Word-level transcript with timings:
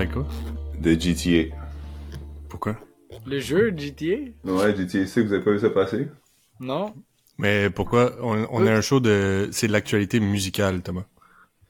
avec 0.00 0.12
quoi? 0.12 0.26
De 0.80 0.92
GTA. 0.98 1.54
Pourquoi? 2.48 2.76
Le 3.26 3.38
jeu 3.40 3.72
GTA? 3.76 4.16
Ouais, 4.44 4.74
GTA 4.76 5.06
6, 5.06 5.20
vous 5.20 5.32
avez 5.32 5.44
pas 5.44 5.52
vu 5.52 5.58
ça 5.60 5.70
passer? 5.70 6.08
Non. 6.58 6.94
Mais 7.38 7.70
pourquoi? 7.70 8.16
On, 8.22 8.46
on 8.50 8.66
a 8.66 8.72
un 8.72 8.80
show 8.80 9.00
de... 9.00 9.48
C'est 9.52 9.66
de 9.66 9.72
l'actualité 9.72 10.20
musicale, 10.20 10.82
Thomas. 10.82 11.04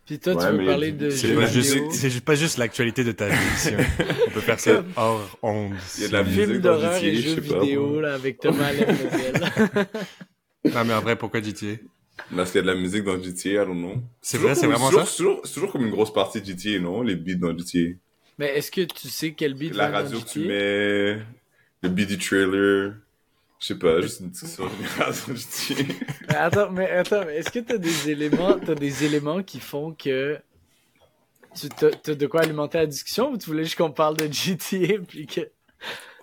Puis 0.07 0.19
toi, 0.19 0.35
Ouais, 0.35 0.51
tu 0.51 0.57
veux 0.59 0.67
parler 0.67 0.93
de 0.93 1.11
C'est 1.11 1.35
pas, 1.35 1.47
juste, 1.47 2.21
pas 2.25 2.35
juste 2.35 2.59
l'actualité 2.59 3.05
de 3.05 3.13
ta 3.13 3.29
vie 3.29 3.37
ici. 3.55 3.71
hein. 3.79 4.05
On 4.27 4.31
peut 4.31 4.41
faire 4.41 4.59
ça 4.59 4.83
hors 4.97 5.39
ondes. 5.43 5.75
Il 5.99 6.03
y 6.03 6.05
a 6.07 6.09
de 6.09 6.13
la 6.13 6.25
Film 6.25 6.49
musique 6.49 6.63
dans 6.63 6.77
GTA, 6.81 7.03
et 7.03 7.15
je 7.15 7.21
jeux 7.29 7.35
sais 7.43 7.49
pas, 7.49 7.61
vidéo, 7.61 8.01
là, 8.01 8.15
avec 8.15 8.39
Thomas. 8.41 8.71
Non, 10.65 10.85
mais 10.85 10.93
en 10.95 11.01
vrai, 11.01 11.17
pourquoi 11.17 11.41
GTA? 11.41 11.77
Parce 12.37 12.51
qu'il 12.53 12.59
y 12.59 12.63
a 12.65 12.67
de 12.67 12.73
la 12.77 12.81
musique 12.81 13.05
dans 13.05 13.21
GTA, 13.21 13.49
I 13.63 13.67
don't 13.67 13.79
know. 13.79 13.95
C'est 14.21 14.37
vrai, 14.39 14.55
c'est 14.55 14.67
vraiment 14.67 14.89
toujours- 14.91 15.05
ça? 15.05 15.11
C'est 15.11 15.17
toujours, 15.17 15.41
c'est 15.45 15.55
toujours 15.55 15.73
comme 15.73 15.85
une 15.87 15.91
grosse 15.91 16.13
partie 16.13 16.41
de 16.43 16.47
GTA, 16.47 16.79
non? 16.81 17.01
Les 17.03 17.17
beats 17.17 17.37
dans 17.37 17.57
GTA. 17.57 17.97
Mais 18.41 18.57
est-ce 18.57 18.71
que 18.71 18.81
tu 18.81 19.11
sais 19.11 19.33
quel 19.33 19.53
beat 19.53 19.75
La 19.75 19.91
radio 19.91 20.19
que 20.19 20.27
tu 20.27 20.39
mets, 20.39 21.23
le 21.83 21.89
beat 21.91 22.09
du 22.09 22.17
trailer. 22.17 22.95
Je 23.59 23.67
sais 23.67 23.75
pas, 23.75 24.01
juste 24.01 24.21
une 24.21 24.31
discussion 24.31 24.67
générale 24.71 25.15
sur 25.15 25.37
GTA. 25.37 25.95
Mais 26.27 26.35
attends, 26.37 26.71
mais 26.71 26.91
attends, 26.91 27.27
mais 27.27 27.37
est-ce 27.37 27.51
que 27.51 27.59
t'as 27.59 27.77
des 27.77 28.09
éléments, 28.09 28.59
t'as 28.59 28.75
des 28.75 29.05
éléments 29.05 29.43
qui 29.43 29.61
font 29.61 29.93
que 29.93 30.39
tu 31.55 31.69
t'as, 31.69 32.15
de 32.15 32.27
quoi 32.27 32.41
alimenter 32.41 32.79
la 32.79 32.87
discussion 32.87 33.31
ou 33.31 33.37
tu 33.37 33.51
voulais 33.51 33.65
juste 33.65 33.77
qu'on 33.77 33.91
parle 33.91 34.17
de 34.17 34.33
GTA 34.33 34.95
puis 35.07 35.27
que 35.27 35.43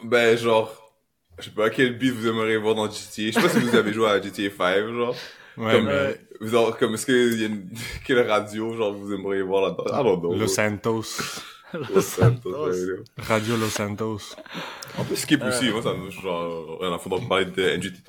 Ben, 0.04 0.36
genre, 0.36 0.92
je 1.38 1.44
sais 1.44 1.52
pas 1.52 1.70
quel 1.70 2.00
beat 2.00 2.14
vous 2.16 2.28
aimeriez 2.28 2.58
voir 2.58 2.74
dans 2.74 2.90
GTA. 2.90 3.28
Je 3.28 3.32
sais 3.32 3.42
pas 3.42 3.50
si 3.50 3.60
vous 3.60 3.76
avez 3.76 3.94
joué 3.94 4.10
à 4.10 4.20
GTA 4.20 4.50
5, 4.58 4.88
genre. 4.88 5.16
Ouais, 5.56 5.72
comme, 5.72 5.86
mais 5.86 5.92
euh, 5.92 6.16
genre, 6.42 6.76
comme, 6.80 6.96
est-ce 6.96 7.06
qu'il 7.06 7.42
y 7.42 7.44
a 7.44 7.48
une, 7.48 7.70
quelle 8.08 8.28
radio, 8.28 8.76
genre, 8.76 8.92
vous 8.92 9.14
aimeriez 9.14 9.44
voir 9.44 9.78
là-dedans? 9.78 10.34
Los 10.36 10.48
Santos. 10.48 11.44
Los 11.74 12.02
Santos. 12.06 12.76
Radio 13.18 13.58
Los 13.58 13.70
Santos. 13.70 14.36
On 14.98 15.04
peut 15.04 15.16
skip 15.16 15.44
aussi, 15.44 15.70
moi, 15.70 15.82
ça 15.82 15.94
me, 15.94 16.10
genre, 16.10 16.80
rien 16.80 16.94
à 16.94 16.98
foutre 16.98 17.20
de 17.22 17.28
parler 17.28 17.46
de 17.46 17.78
NGT. 17.78 18.04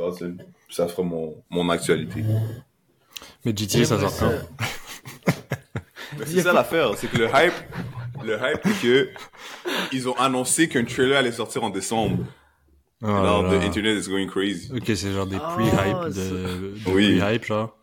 Ça 0.71 0.87
fera 0.89 1.03
mon, 1.03 1.43
mon 1.51 1.69
actualité. 1.71 2.23
Mais 3.45 3.53
GTA, 3.57 3.85
ça 3.85 3.99
sort 4.09 4.17
quand? 4.19 4.33
Mais 6.19 6.27
c'est 6.27 6.43
ça 6.43 6.53
l'affaire, 6.53 6.97
c'est 6.97 7.09
que 7.09 7.17
le 7.19 7.27
hype, 7.27 7.53
le 8.25 8.35
hype, 8.35 8.61
c'est 8.65 8.81
que, 8.83 9.09
ils 9.93 10.09
ont 10.09 10.17
annoncé 10.17 10.69
qu'un 10.69 10.85
trailer 10.85 11.19
allait 11.19 11.33
sortir 11.33 11.63
en 11.65 11.71
décembre. 11.71 12.25
Oh 13.03 13.07
Alors, 13.07 13.43
là 13.45 13.59
the 13.59 13.63
internet 13.65 14.05
is 14.05 14.09
going 14.09 14.27
crazy. 14.27 14.73
Ok, 14.75 14.85
c'est 14.87 15.13
genre 15.13 15.27
des 15.27 15.37
Ah, 15.37 15.55
pre-hype 15.57 16.13
ça- 16.13 16.21
de, 16.21 16.75
de 16.85 16.91
Oui. 16.91 17.19
pre-hype, 17.19 17.45
genre. 17.45 17.77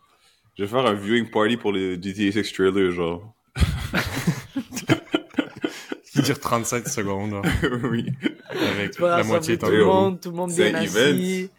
Je 0.58 0.64
vais 0.64 0.70
faire 0.70 0.86
un 0.86 0.94
viewing 0.94 1.30
party 1.30 1.58
pour 1.58 1.72
le 1.72 1.96
GTA 2.02 2.32
6 2.44 2.54
trailer, 2.54 2.92
genre. 2.92 3.34
Dure 6.26 6.40
37 6.40 6.88
secondes, 6.88 7.42
oui. 7.90 8.08
avec 8.50 9.00
la 9.00 9.24
moitié 9.24 9.58
de 9.58 9.62
tout 9.66 9.72
le 9.72 9.86
monde, 9.86 10.20
tout 10.22 10.30
le 10.32 10.36
monde 10.36 10.52
bien 10.54 10.74
assis, 10.76 11.50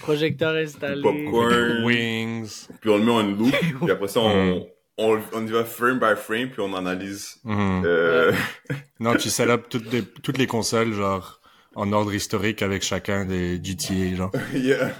projecteur 0.00 0.54
installé. 0.56 1.02
Popcorn. 1.02 1.84
Wings. 1.84 2.66
Puis 2.80 2.90
on 2.90 2.98
le 2.98 3.04
met 3.04 3.10
en 3.12 3.22
loop, 3.22 3.54
puis 3.82 3.90
après 3.90 4.08
ça, 4.08 4.20
on, 4.20 4.66
on, 4.98 5.20
on 5.32 5.46
y 5.46 5.50
va 5.50 5.64
frame 5.64 5.98
by 5.98 6.16
frame, 6.16 6.48
puis 6.50 6.60
on 6.60 6.74
analyse. 6.74 7.36
Mhm. 7.44 7.82
Euh, 7.84 8.32
Non, 9.00 9.14
tu 9.16 9.28
set 9.28 9.48
up 9.50 9.66
toutes 9.68 9.92
les, 9.92 10.02
toutes 10.02 10.38
les 10.38 10.46
consoles, 10.46 10.92
genre, 10.94 11.40
en 11.74 11.92
ordre 11.92 12.14
historique 12.14 12.62
avec 12.62 12.82
chacun 12.82 13.24
des 13.24 13.60
GTA, 13.62 14.14
genre. 14.16 14.32
yeah. 14.54 14.92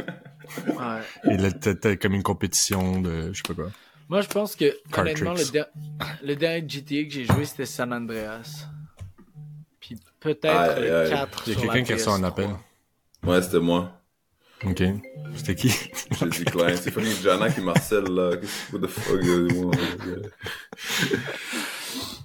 Ouais. 0.67 1.33
Et 1.33 1.37
là, 1.39 1.51
t'as 1.53 1.75
t'as 1.75 1.97
comme 1.97 2.13
une 2.15 2.23
compétition 2.23 3.01
de, 3.01 3.33
je 3.33 3.39
sais 3.39 3.43
pas 3.49 3.55
quoi. 3.55 3.71
Moi, 4.11 4.21
je 4.21 4.29
pense 4.29 4.55
que, 4.55 4.77
honnêtement, 4.97 5.31
le, 5.33 5.37
tricks. 5.39 5.53
der- 5.53 5.67
le 6.23 6.37
dernier 6.37 6.67
GTA 6.69 7.05
que 7.05 7.11
j'ai 7.11 7.25
joué, 7.25 7.47
c'était 7.47 7.65
San 7.65 7.91
Andreas. 7.93 8.67
Peut-être 10.25 10.47
aïe. 10.47 11.11
4 11.11 11.43
Il 11.47 11.53
y 11.53 11.57
a 11.57 11.61
quelqu'un 11.61 11.83
qui 11.85 11.93
reçoit 11.93 12.15
un 12.15 12.21
PS3. 12.21 12.27
appel. 12.27 12.51
Ouais, 13.25 13.43
c'était 13.43 13.61
moi. 13.61 13.93
Ok. 14.65 14.83
C'était 15.37 15.55
qui? 15.55 15.69
J'ai 15.69 16.27
dit 16.27 16.45
Klein. 16.45 16.75
C'est 16.77 16.91
fucking 16.91 17.23
Jana 17.23 17.51
qui 17.51 17.61
marcelle, 17.61 18.05
là. 18.05 18.37
Qu'est-ce 18.37 18.73
que 18.73 18.77
the 18.79 18.87
fuck, 18.87 19.21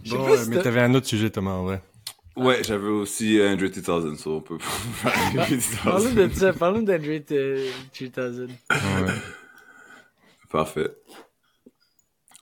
Bon, 0.10 0.28
euh, 0.30 0.46
mais 0.48 0.62
t'avais 0.62 0.82
un 0.82 0.94
autre 0.96 1.08
sujet, 1.08 1.30
Thomas, 1.30 1.52
en 1.52 1.64
vrai. 1.64 1.82
Ouais, 2.36 2.64
j'avais 2.64 2.88
aussi 2.88 3.42
Android 3.42 3.68
2000, 3.68 4.18
so 4.18 4.38
on 4.38 4.42
peut 4.42 4.58
Parlons 5.84 6.14
de 6.14 6.30
ça, 6.34 6.54
parlons 6.54 6.82
d'Android 6.82 7.32
euh, 7.32 7.70
3000. 7.94 8.48
Ouais. 8.72 9.12
Parfait. 10.50 10.88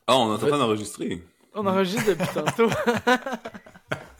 Ah, 0.06 0.17
on 0.17 0.29
est 0.31 0.35
en 0.35 0.38
train 0.38 0.57
d'enregistrer. 0.57 1.23
On 1.56 1.66
enregistre 1.66 2.09
depuis 2.09 2.28
tantôt. 2.34 2.69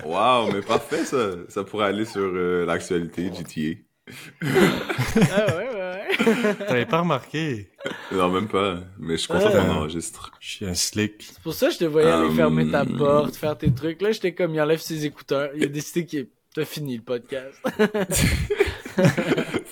Waouh, 0.08 0.52
mais 0.54 0.62
parfait, 0.62 1.06
ça. 1.06 1.32
Ça 1.50 1.64
pourrait 1.64 1.88
aller 1.88 2.06
sur 2.06 2.22
euh, 2.22 2.66
l'actualité 2.66 3.32
GTA. 3.34 3.80
ah 4.10 5.58
ouais, 5.58 5.70
ouais, 5.70 5.76
ouais. 5.76 6.56
T'avais 6.68 6.86
pas 6.86 7.02
remarqué? 7.02 7.70
Non, 8.12 8.30
même 8.30 8.48
pas. 8.48 8.80
Mais 9.00 9.14
je 9.14 9.18
suis 9.18 9.28
content 9.28 9.50
Ah. 9.54 9.62
qu'on 9.66 9.72
enregistre. 9.72 10.32
Je 10.40 10.50
suis 10.50 10.66
un 10.66 10.74
slick. 10.74 11.24
C'est 11.24 11.42
pour 11.42 11.54
ça 11.54 11.68
que 11.68 11.74
je 11.74 11.80
te 11.80 11.86
voyais 11.86 12.10
aller 12.10 12.28
Euh, 12.28 12.32
fermer 12.36 12.70
ta 12.72 12.86
porte, 12.86 13.36
faire 13.36 13.58
tes 13.58 13.72
trucs. 13.74 14.02
Là, 14.02 14.12
j'étais 14.12 14.34
comme, 14.34 14.54
il 14.56 14.62
enlève 14.62 14.80
ses 14.80 15.06
écouteurs. 15.06 15.50
Il 15.56 15.64
a 15.64 15.68
décidé 15.68 16.06
qu'il 16.06 16.28
t'as 16.56 16.66
fini 16.66 16.98
le 16.98 17.04
podcast. 17.04 17.62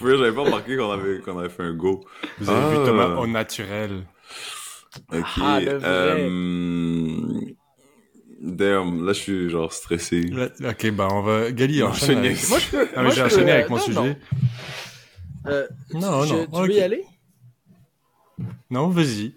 J'avais 0.02 0.32
pas 0.34 0.42
remarqué 0.42 0.78
qu'on 0.78 0.92
avait, 0.92 1.20
qu'on 1.20 1.40
avait 1.40 1.50
fait 1.50 1.64
un 1.64 1.74
go. 1.74 2.04
Vous 2.40 2.50
avez 2.50 2.76
vu 2.76 2.82
Ah. 2.82 2.86
Thomas 2.86 3.16
au 3.16 3.28
naturel. 3.28 4.04
Ok. 5.12 5.26
Ah, 5.42 5.60
le 5.60 5.78
vrai. 5.78 6.28
euh... 6.30 7.40
Damn, 8.46 9.06
là, 9.06 9.14
je 9.14 9.20
suis 9.20 9.50
genre 9.50 9.74
stressé. 9.74 10.22
Là, 10.22 10.50
ok, 10.70 10.92
ben 10.92 11.08
on 11.12 11.22
va... 11.22 11.52
Gali, 11.52 11.82
enchaîne 11.82 12.20
avec... 12.20 12.48
Moi, 12.48 12.60
je 12.60 12.70
peux. 12.70 12.88
Ah, 12.96 13.02
moi, 13.02 13.12
j'ai 13.12 13.24
peux, 13.24 13.40
euh, 13.40 13.54
avec 13.54 13.70
mon 13.70 13.78
non, 13.78 13.82
sujet. 13.82 14.00
non. 14.00 14.16
Euh, 15.48 15.68
Non, 15.94 16.26
tu, 16.26 16.34
non, 16.34 16.46
Tu 16.46 16.68
veux 16.70 16.74
y 16.76 16.82
aller? 16.82 17.04
Non, 18.70 18.90
vas-y. 18.90 19.34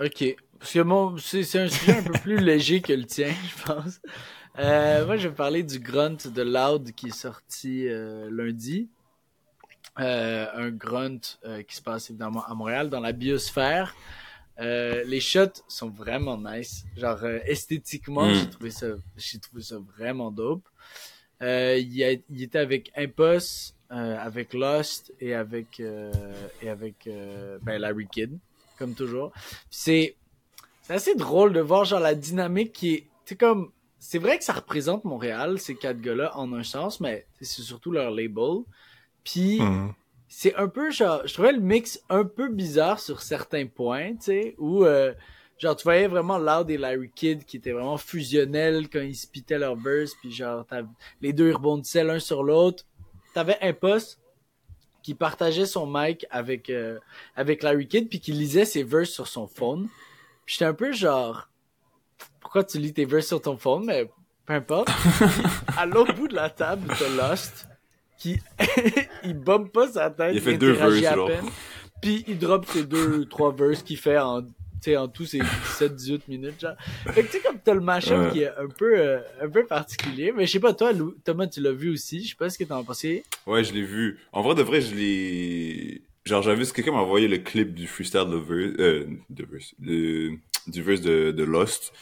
Ok. 0.00 0.36
Parce 0.58 0.72
que 0.72 0.80
mon, 0.80 1.16
c'est, 1.18 1.44
c'est 1.44 1.60
un 1.60 1.68
sujet 1.68 1.98
un 1.98 2.02
peu 2.02 2.18
plus 2.18 2.38
léger 2.40 2.80
que 2.80 2.92
le 2.92 3.04
tien, 3.04 3.32
je 3.48 3.72
pense. 3.72 4.00
Euh, 4.58 5.06
moi, 5.06 5.16
je 5.16 5.28
vais 5.28 5.34
parler 5.34 5.62
du 5.62 5.78
grunt 5.78 6.16
de 6.26 6.42
Loud 6.42 6.92
qui 6.92 7.08
est 7.08 7.16
sorti 7.16 7.86
euh, 7.88 8.28
lundi. 8.30 8.88
Euh, 10.00 10.46
un 10.54 10.70
grunt 10.70 11.20
euh, 11.44 11.62
qui 11.62 11.76
se 11.76 11.82
passe 11.82 12.10
évidemment 12.10 12.44
à 12.44 12.54
Montréal, 12.54 12.90
dans 12.90 13.00
la 13.00 13.12
biosphère. 13.12 13.94
Euh, 14.58 15.04
les 15.04 15.20
shots 15.20 15.62
sont 15.68 15.90
vraiment 15.90 16.38
nice. 16.38 16.84
Genre, 16.96 17.22
euh, 17.24 17.38
esthétiquement, 17.44 18.26
Mm. 18.26 18.34
j'ai 18.34 18.50
trouvé 18.50 18.70
ça, 18.70 18.86
j'ai 19.16 19.38
trouvé 19.38 19.62
ça 19.62 19.76
vraiment 19.96 20.30
dope. 20.30 20.64
Euh, 21.42 21.76
il, 21.78 22.02
a- 22.02 22.12
il 22.30 22.42
était 22.42 22.58
avec 22.58 22.90
Impos, 22.96 23.74
euh, 23.92 24.18
avec 24.18 24.54
Lost 24.54 25.12
et 25.20 25.34
avec, 25.34 25.80
euh, 25.80 26.10
et 26.62 26.68
avec 26.70 27.06
euh, 27.06 27.58
ben, 27.62 27.78
Larry 27.78 28.06
Kidd, 28.10 28.38
comme 28.78 28.94
toujours. 28.94 29.32
C'est, 29.70 30.16
c'est 30.82 30.94
assez 30.94 31.14
drôle 31.14 31.52
de 31.52 31.60
voir 31.60 31.84
genre 31.84 32.00
la 32.00 32.14
dynamique 32.14 32.72
qui 32.72 32.94
est, 32.94 33.06
c'est 33.26 33.36
comme, 33.36 33.70
c'est 33.98 34.18
vrai 34.18 34.38
que 34.38 34.44
ça 34.44 34.54
représente 34.54 35.04
Montréal, 35.04 35.58
ces 35.58 35.74
quatre 35.74 36.00
gars-là, 36.00 36.36
en 36.38 36.52
un 36.54 36.62
sens, 36.62 37.00
mais 37.00 37.26
c'est 37.42 37.62
surtout 37.62 37.90
leur 37.92 38.10
label. 38.10 38.62
Puis, 39.24 39.60
Mhm. 39.60 39.92
C'est 40.28 40.54
un 40.56 40.68
peu 40.68 40.90
genre 40.90 41.22
je 41.26 41.32
trouvais 41.34 41.52
le 41.52 41.60
mix 41.60 42.00
un 42.08 42.24
peu 42.24 42.48
bizarre 42.48 42.98
sur 43.00 43.22
certains 43.22 43.66
points 43.66 44.12
tu 44.16 44.22
sais 44.22 44.54
où 44.58 44.84
euh, 44.84 45.14
genre 45.58 45.76
tu 45.76 45.84
voyais 45.84 46.08
vraiment 46.08 46.36
Loud 46.38 46.68
et 46.70 46.76
Larry 46.78 47.10
Kidd 47.14 47.44
qui 47.44 47.58
étaient 47.58 47.72
vraiment 47.72 47.96
fusionnels 47.96 48.88
quand 48.90 49.00
ils 49.00 49.14
spitaient 49.16 49.58
leur 49.58 49.76
verse 49.76 50.12
puis 50.20 50.32
genre 50.32 50.66
t'as- 50.66 50.82
les 51.20 51.32
deux 51.32 51.48
ils 51.50 51.54
rebondissaient 51.54 52.04
l'un 52.04 52.18
sur 52.18 52.42
l'autre. 52.42 52.84
T'avais 53.34 53.58
un 53.62 53.72
poste 53.72 54.18
qui 55.02 55.14
partageait 55.14 55.66
son 55.66 55.86
mic 55.86 56.26
avec 56.30 56.68
euh, 56.70 56.98
avec 57.36 57.62
Larry 57.62 57.86
Kidd 57.86 58.08
puis 58.08 58.18
qui 58.18 58.32
lisait 58.32 58.64
ses 58.64 58.82
verses 58.82 59.10
sur 59.10 59.28
son 59.28 59.46
phone. 59.46 59.88
Puis 60.44 60.54
j'étais 60.54 60.64
un 60.64 60.74
peu 60.74 60.92
genre 60.92 61.48
pourquoi 62.40 62.64
tu 62.64 62.78
lis 62.78 62.92
tes 62.92 63.04
verses 63.04 63.28
sur 63.28 63.40
ton 63.40 63.56
phone 63.56 63.84
mais 63.86 64.10
peu 64.44 64.54
importe. 64.54 64.88
À 65.76 65.86
l'autre 65.86 66.14
bout 66.14 66.26
de 66.28 66.34
la 66.34 66.50
table 66.50 66.88
t'as 66.98 67.08
Lost 67.30 67.68
qui 68.18 68.38
il 69.24 69.34
bombe 69.34 69.70
pas 69.70 69.88
sa 69.88 70.10
tête 70.10 70.32
Il 70.34 70.40
fait 70.40 70.52
il 70.52 70.58
deux 70.58 70.72
verses, 70.72 70.94
genre. 71.14 71.30
puis 72.00 72.24
il 72.28 72.38
drop 72.38 72.66
ses 72.66 72.84
deux 72.84 73.24
trois 73.30 73.52
verses 73.52 73.82
qu'il 73.82 73.98
fait 73.98 74.18
en 74.18 74.42
tu 74.42 74.90
sais 74.92 74.96
en 74.98 75.08
tout 75.08 75.24
ses 75.24 75.38
17 75.40 75.94
18 75.96 76.28
minutes 76.28 76.60
genre 76.60 76.74
fait 77.12 77.22
que 77.22 77.26
tu 77.26 77.32
sais 77.32 77.40
comme 77.40 77.58
t'as 77.64 77.72
le 77.74 77.80
Ouais. 77.80 78.30
qui 78.32 78.42
est 78.42 78.48
un 78.48 78.68
peu 78.68 78.98
euh, 78.98 79.18
un 79.40 79.48
peu 79.48 79.64
particulier 79.64 80.32
mais 80.36 80.46
je 80.46 80.52
sais 80.52 80.60
pas 80.60 80.74
toi 80.74 80.92
Lou- 80.92 81.14
Thomas 81.24 81.46
tu 81.46 81.60
l'as 81.60 81.72
vu 81.72 81.90
aussi 81.90 82.22
je 82.22 82.28
sais 82.30 82.34
pas 82.36 82.50
ce 82.50 82.58
que 82.58 82.64
t'en 82.64 82.84
pensé 82.84 83.24
Ouais, 83.46 83.64
je 83.64 83.72
l'ai 83.72 83.82
vu. 83.82 84.18
En 84.32 84.42
vrai, 84.42 84.54
de 84.56 84.62
vrai, 84.62 84.80
je 84.80 84.94
l'ai... 84.94 86.02
Genre, 86.24 86.42
j'avais 86.42 86.62
vu, 86.64 86.70
quelqu'un 86.72 86.90
m'a 86.92 86.98
envoyé 86.98 87.28
le 87.28 87.38
clip 87.38 87.72
du 87.72 87.86
freestyle 87.86 88.24
de 88.28 88.36
verse, 88.36 88.74
euh, 88.80 89.06
de 89.30 89.44
verse, 89.48 89.72
de- 89.78 90.32
du 90.66 90.82
verse 90.82 91.00
de, 91.00 91.30
de 91.30 91.44
Lost. 91.44 91.92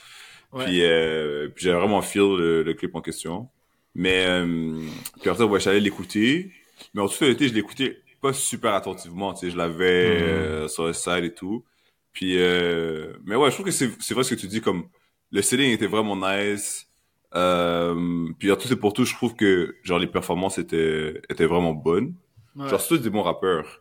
Ouais. 0.53 0.65
Puis, 0.65 0.83
euh, 0.85 1.49
puis 1.55 1.65
j'ai 1.67 1.73
vraiment 1.73 2.01
feel 2.01 2.37
le, 2.39 2.63
le 2.63 2.73
clip 2.75 2.95
en 2.95 3.03
question. 3.03 3.49
Mais, 3.95 4.25
euh, 4.27 4.81
puis 5.21 5.31
après, 5.31 5.45
ouais, 5.45 5.61
j'allais 5.61 5.81
l'écouter. 5.81 6.53
Mais 6.95 7.03
en 7.03 7.09
toute 7.09 7.23
honnêteté, 7.23 7.49
je 7.49 7.55
l'écoutais 7.55 7.99
pas 8.21 8.33
super 8.33 8.75
attentivement, 8.75 9.35
tu 9.35 9.41
sais, 9.47 9.51
je 9.53 9.57
l'avais 9.57 10.05
Mhm. 10.05 10.65
euh, 10.65 10.69
sur 10.69 10.87
le 10.87 10.93
side 10.93 11.25
et 11.25 11.35
tout. 11.35 11.65
Puis, 12.13 12.39
euh, 12.39 13.13
mais 13.25 13.37
ouais, 13.37 13.51
je 13.51 13.55
trouve 13.57 13.67
que 13.67 13.73
c'est 13.73 13.91
c'est 14.01 14.15
vrai 14.15 14.25
ce 14.25 14.35
que 14.35 14.41
tu 14.41 14.47
dis, 14.49 14.61
comme, 14.61 14.89
le 15.31 15.43
selling 15.43 15.73
était 15.73 15.87
vraiment 15.87 16.17
nice. 16.17 16.89
Euh, 17.35 18.29
puis 18.39 18.53
en 18.53 18.57
tout 18.57 18.73
et 18.73 18.77
pour 18.77 18.93
tout, 18.93 19.05
je 19.05 19.15
trouve 19.15 19.35
que 19.35 19.75
genre 19.83 19.99
les 19.99 20.07
performances 20.07 20.59
étaient 20.59 21.21
étaient 21.29 21.47
vraiment 21.47 21.73
bonnes. 21.75 22.15
Ouais. 22.57 22.69
Genre 22.69 22.81
c'est 22.81 22.89
tous 22.89 22.99
des 22.99 23.11
bons 23.11 23.23
rappeurs. 23.23 23.81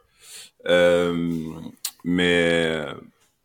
Euh, 0.67 1.37
mais 2.03 2.85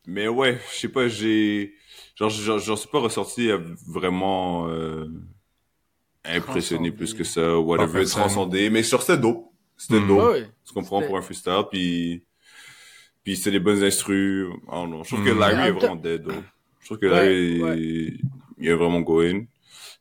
mais 0.06 0.28
ouais, 0.28 0.58
je 0.72 0.78
sais 0.80 0.88
pas, 0.88 1.08
j'ai 1.08 1.74
genre 2.16 2.30
j'en 2.30 2.76
suis 2.76 2.88
pas 2.88 3.00
ressorti 3.00 3.50
vraiment 3.86 4.68
euh, 4.68 5.06
impressionné 6.36 6.90
plus 6.92 7.14
que 7.14 7.24
ça, 7.24 7.58
whatever, 7.58 8.04
transcendé. 8.04 8.70
Mais 8.70 8.82
sur 8.82 9.02
c'était 9.02 9.18
dope, 9.18 9.44
c'était 9.76 10.00
Mm. 10.00 10.08
dope. 10.08 10.18
Ouais, 10.18 10.40
ouais. 10.40 10.46
Tu 10.66 10.72
comprends 10.74 10.98
C'était- 10.98 11.08
pour 11.08 11.18
un 11.18 11.22
freestyle, 11.22 11.62
puis 11.70 12.22
puis 13.24 13.36
c'est 13.36 13.50
des 13.50 13.60
bonnes 13.60 13.82
instrus. 13.82 14.46
I 14.46 14.70
don't 14.72 14.86
know. 14.88 15.04
Je 15.04 15.14
trouve 15.14 15.24
que 15.26 15.30
Mm. 15.32 15.38
Larry 15.38 15.68
est 15.68 15.72
vraiment 15.72 15.96
dead. 15.96 16.22
though. 16.24 16.32
Je 16.80 16.86
trouve 16.86 16.98
que 16.98 17.06
Ouais, 17.06 17.12
Larry 17.12 17.62
ouais. 17.62 17.78
il, 17.78 18.20
il 18.58 18.68
est 18.68 18.74
vraiment 18.74 19.00
going. 19.00 19.46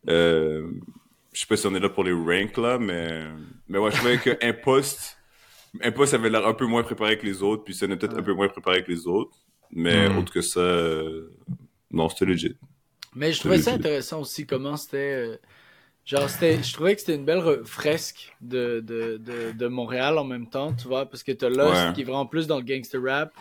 Euh, 0.07 0.69
je 1.33 1.39
sais 1.41 1.47
pas 1.47 1.57
si 1.57 1.67
on 1.67 1.75
est 1.75 1.79
là 1.79 1.89
pour 1.89 2.03
les 2.03 2.13
ranks 2.13 2.57
là, 2.57 2.77
mais 2.79 3.25
mais 3.67 3.77
ouais, 3.77 3.91
je 3.91 3.97
trouvais 3.97 4.17
que 4.17 4.37
Impost 4.45 5.17
Impost 5.83 6.13
avait 6.13 6.29
l'air 6.29 6.47
un 6.47 6.53
peu 6.53 6.65
moins 6.65 6.81
préparé 6.83 7.17
que 7.17 7.25
les 7.25 7.43
autres, 7.43 7.63
puis 7.63 7.73
est 7.75 7.87
peut-être 7.87 8.13
Ouais. 8.13 8.19
un 8.19 8.23
peu 8.23 8.33
moins 8.33 8.47
préparé 8.47 8.83
que 8.83 8.91
les 8.91 9.05
autres. 9.07 9.35
Mais 9.71 10.07
Mm. 10.09 10.17
autre 10.19 10.31
que 10.31 10.41
ça, 10.41 10.61
euh, 10.61 11.29
non, 11.91 12.07
c'était 12.07 12.25
legit. 12.25 12.55
Mais 13.13 13.33
je 13.33 13.39
trouvais 13.41 13.59
ça 13.59 13.73
intéressant 13.73 14.21
aussi 14.21 14.45
comment 14.47 14.77
c'était. 14.77 14.97
euh, 15.27 15.37
genre, 16.07 16.27
c'était, 16.29 16.63
je 16.63 16.73
trouvais 16.73 16.95
que 16.95 17.01
c'était 17.01 17.15
une 17.15 17.25
belle 17.25 17.39
re- 17.39 17.63
fresque 17.65 18.33
de, 18.41 18.79
de, 18.79 19.17
de, 19.17 19.51
de 19.51 19.67
Montréal 19.67 20.17
en 20.17 20.23
même 20.23 20.49
temps, 20.49 20.73
tu 20.73 20.87
vois, 20.87 21.05
parce 21.05 21.21
que 21.21 21.31
t'as 21.33 21.49
Lost 21.49 21.73
Ouais. 21.73 21.93
qui 21.93 22.01
est 22.01 22.05
vraiment 22.05 22.25
plus 22.25 22.47
dans 22.47 22.57
le 22.57 22.63
gangster 22.63 22.99
rap. 23.03 23.31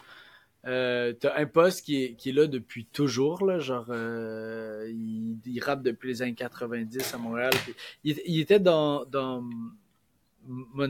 Euh, 0.66 1.12
t'as 1.12 1.38
Impost 1.38 1.84
qui 1.84 2.02
est, 2.02 2.14
qui 2.14 2.30
est 2.30 2.32
là 2.32 2.48
depuis 2.48 2.86
toujours, 2.86 3.46
là, 3.46 3.60
genre, 3.60 3.86
euh, 3.90 4.84
il, 4.90 5.38
il 5.46 5.62
rappe 5.62 5.82
depuis 5.84 6.08
les 6.08 6.22
années 6.22 6.34
90 6.34 7.14
à 7.14 7.18
Montréal. 7.18 7.52
puis 7.64 7.74
il, 8.02 8.20
il 8.26 8.40
était 8.40 8.58
dans, 8.58 9.04
dans 9.04 9.44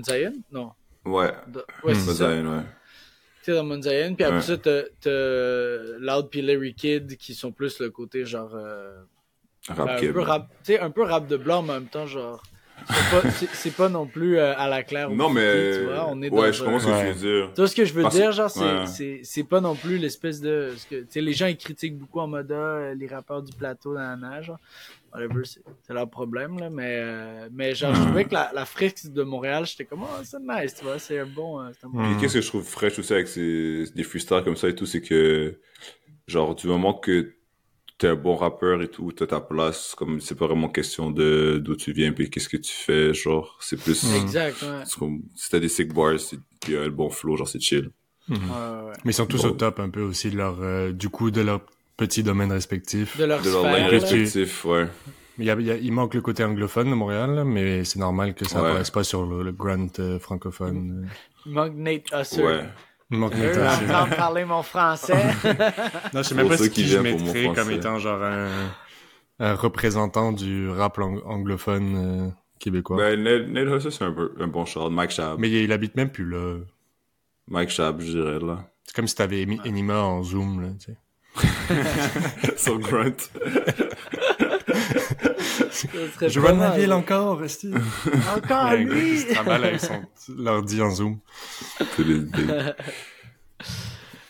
Zion? 0.03 0.33
Non. 0.51 0.73
Ouais. 1.05 1.31
Dans- 1.49 1.61
ouais, 1.85 1.93
Hmm. 1.95 2.09
ouais. 2.49 2.65
Dans 3.55 3.81
Zion, 3.83 4.15
puis 4.15 4.25
après 4.25 4.37
Ouais. 4.39 4.43
ça, 4.43 4.57
t'as, 4.57 4.83
t'as 5.01 5.99
Loud 5.99 6.29
puis 6.31 6.43
Larry 6.43 6.75
Kid 6.75 7.17
qui 7.17 7.35
sont 7.35 7.53
plus 7.53 7.79
le 7.81 7.91
côté, 7.91 8.25
genre, 8.25 8.55
euh, 8.55 8.97
Rap 9.69 9.87
ben, 9.87 10.09
un 10.09 10.13
peu 10.13 10.21
rap, 10.21 10.49
tu 10.65 10.73
sais, 10.73 10.81
un 10.81 10.91
peu 10.91 11.03
rap 11.03 11.27
de 11.27 11.37
blanc, 11.37 11.63
mais 11.63 11.73
en 11.73 11.81
même 11.81 11.89
temps, 11.89 12.07
genre, 12.07 12.43
c'est 13.55 13.75
pas, 13.75 13.89
non 13.89 14.07
plus 14.07 14.39
euh, 14.39 14.55
à 14.57 14.69
la 14.69 14.83
claire. 14.83 15.11
Non, 15.11 15.29
mais 15.29 15.73
tu 15.79 15.85
vois, 15.85 16.07
on 16.09 16.23
est 16.23 16.31
ouais, 16.31 16.47
dans 16.49 16.53
je 16.53 16.63
comprends 16.63 16.79
ce 16.81 16.87
que 16.87 17.01
tu 17.01 17.13
veux 17.13 17.41
dire. 17.41 17.51
Tu 17.55 17.61
vois 17.61 17.69
ce 17.69 17.77
que 17.77 17.85
je 17.85 17.93
veux 17.93 18.03
Parce- 18.03 18.15
dire, 18.15 18.33
genre, 18.33 18.51
c'est, 18.51 18.61
ouais. 18.61 18.87
c'est, 18.87 19.21
c'est 19.25 19.45
pas 19.45 19.61
non 19.61 19.75
plus 19.75 19.99
l'espèce 19.99 20.41
de, 20.41 20.73
tu 20.89 21.05
sais, 21.09 21.21
les 21.21 21.33
gens, 21.33 21.47
ils 21.47 21.57
critiquent 21.57 21.99
beaucoup 21.99 22.21
en 22.21 22.29
mode, 22.29 22.53
ah, 22.53 22.95
les 22.95 23.07
rappeurs 23.07 23.43
du 23.43 23.53
plateau 23.53 23.95
dans 23.95 24.01
la 24.01 24.17
nage. 24.17 24.53
Whatever, 25.13 25.43
c'est, 25.45 25.63
leur 25.95 26.11
problème, 26.11 26.59
là, 26.59 26.69
mais, 26.69 26.99
euh, 27.01 27.49
mais 27.51 27.75
genre, 27.75 27.95
je 27.95 28.03
trouvais 28.03 28.25
que 28.25 28.35
la, 28.35 28.51
la 28.55 28.67
fresque 28.67 29.11
de 29.11 29.23
Montréal, 29.23 29.65
j'étais 29.65 29.87
comme, 29.87 30.03
oh, 30.03 30.23
c'est 30.23 30.39
nice, 30.41 30.75
tu 30.75 30.85
vois, 30.85 30.99
c'est 30.99 31.19
un 31.19 31.27
bon, 31.27 31.61
euh, 31.61 31.71
un 31.83 31.89
bon. 31.89 32.03
Puis 32.05 32.21
qu'est-ce 32.21 32.35
que 32.35 32.41
je 32.43 32.49
trouve 32.49 32.65
fraîche 32.65 32.99
aussi 32.99 33.15
avec 33.15 33.27
ces, 33.29 33.85
des 33.95 34.03
freestyles 34.03 34.43
comme 34.45 34.57
ça 34.57 34.69
et 34.69 34.75
tout, 34.75 34.85
c'est 34.85 35.01
que, 35.01 35.59
genre, 36.29 36.55
du 36.55 36.67
moment 36.67 36.93
que 36.93 37.33
t'es 37.99 38.09
un 38.09 38.15
bon 38.15 38.37
rappeur 38.37 38.83
et 38.83 38.89
tout, 38.89 39.11
t'as 39.13 39.27
ta 39.27 39.41
place, 39.41 39.95
comme, 39.97 40.21
c'est 40.21 40.35
pas 40.35 40.47
vraiment 40.47 40.69
question 40.69 41.11
de 41.11 41.59
d'où 41.65 41.77
tu 41.77 41.93
viens 41.93 42.13
puis 42.13 42.29
qu'est-ce 42.29 42.49
que 42.49 42.57
tu 42.59 42.73
fais, 42.73 43.15
genre, 43.15 43.57
c'est 43.61 43.81
plus, 43.81 44.03
Mm. 44.05 44.17
Exact, 44.23 44.63
ouais. 44.63 44.83
c'est 44.85 44.99
comme, 44.99 45.23
si 45.35 45.51
t'as 45.51 45.59
des 45.61 45.69
sick 45.69 45.93
bars, 45.95 46.13
puis 46.61 46.75
euh, 46.75 46.85
le 46.85 46.91
bon 46.91 47.09
flow, 47.11 47.37
genre, 47.37 47.49
c'est 47.49 47.61
chill. 47.61 47.91
Mhm. 48.29 48.37
Ouais, 48.37 48.41
ouais, 48.51 48.87
ouais. 48.89 48.93
Mais 49.05 49.11
ils 49.13 49.15
sont 49.15 49.27
tous 49.27 49.43
Bon. 49.43 49.49
au 49.49 49.53
top 49.53 49.81
un 49.81 49.89
peu 49.89 50.03
aussi 50.03 50.31
de 50.31 50.37
leur, 50.37 50.59
euh, 50.61 50.93
du 50.93 51.09
coup, 51.09 51.31
de 51.31 51.41
leur 51.41 51.61
petit 51.97 52.23
domaine 52.23 52.53
respectif. 52.53 53.17
De 53.17 53.25
leur 53.25 53.41
De 53.41 53.51
leur 53.51 53.63
sphère, 53.63 53.91
respectif, 53.91 54.65
ouais. 54.67 54.87
Il, 55.39 55.45
y 55.45 55.51
a, 55.51 55.55
il, 55.55 55.67
y 55.67 55.71
a- 55.71 55.77
il 55.77 55.93
manque 55.93 56.15
le 56.15 56.21
côté 56.23 56.43
anglophone 56.45 56.91
de 56.91 56.95
Montréal, 56.95 57.45
mais 57.45 57.85
c'est 57.85 57.99
normal 57.99 58.35
que 58.35 58.47
ça 58.47 58.61
Ouais. 58.63 58.69
apparaisse 58.69 58.91
pas 58.91 59.05
sur 59.05 59.25
le, 59.27 59.43
le 59.43 59.53
grunt 59.53 59.89
euh, 60.01 60.19
francophone. 60.19 61.09
Il 61.47 61.53
manque 61.53 61.75
Nate 61.77 62.05
Husser. 62.13 62.43
Ouais. 62.43 62.65
Manque 63.11 63.35
Je 63.37 63.43
veux 63.85 63.95
à 63.95 64.07
parler 64.17 64.45
mon 64.45 64.63
français. 64.63 65.15
Non, 66.13 66.23
je 66.23 66.23
sais 66.23 66.35
Pour 66.35 66.37
même 66.45 66.49
pas 66.49 66.57
ce 66.59 66.69
qui 66.69 66.85
je 66.87 66.99
viennent 66.99 67.17
pour 67.19 67.27
mon 67.27 67.33
mettrais 67.33 67.55
comme 67.55 67.71
étant 67.71 67.99
genre 67.99 68.23
un, 68.23 68.49
un 69.39 69.55
représentant 69.55 70.33
du 70.33 70.69
rap 70.69 70.99
ang- 70.99 71.23
anglophone 71.25 71.95
euh, 71.97 72.31
québécois. 72.59 72.97
Ben, 72.97 73.23
Ned, 73.23 73.51
Ned 73.53 73.69
Husser, 73.69 73.91
c'est 73.91 74.05
un, 74.05 74.13
peu- 74.13 74.35
un 74.41 74.49
bon 74.49 74.65
shot. 74.65 74.91
Mike 74.91 75.11
Shab. 75.13 75.39
Mais 75.39 75.49
il, 75.49 75.55
il 75.57 75.73
habite 75.73 75.95
même 75.95 76.11
plus 76.11 76.29
là. 76.29 76.59
Mike 77.49 77.71
Shab, 77.71 78.01
je 78.01 78.11
dirais, 78.11 78.39
là. 78.41 78.65
C'est 78.85 78.95
comme 78.97 79.07
si 79.07 79.15
t'avais 79.15 79.47
mis 79.47 79.61
Enima 79.65 80.01
en 80.01 80.23
zoom, 80.23 80.61
là, 80.63 80.69
tu 80.79 80.93
sais. 80.93 80.97
Son 82.57 82.77
grunt. 82.77 83.13
Je 86.29 86.41
mal. 86.41 86.81
ville 86.81 86.93
encore, 86.93 87.39
resti. 87.39 87.71
Encore 88.37 88.71
Ouais, 88.71 88.79
lui. 88.85 89.13
il 89.13 89.19
se 89.21 89.33
trimballe 89.35 89.65
avec 89.65 89.81
son 89.81 90.03
l'ordi 90.37 90.81
en 90.83 90.91
zoom. 90.91 91.19
C'est 91.79 92.05
les 92.05 92.17
idées. 92.17 92.73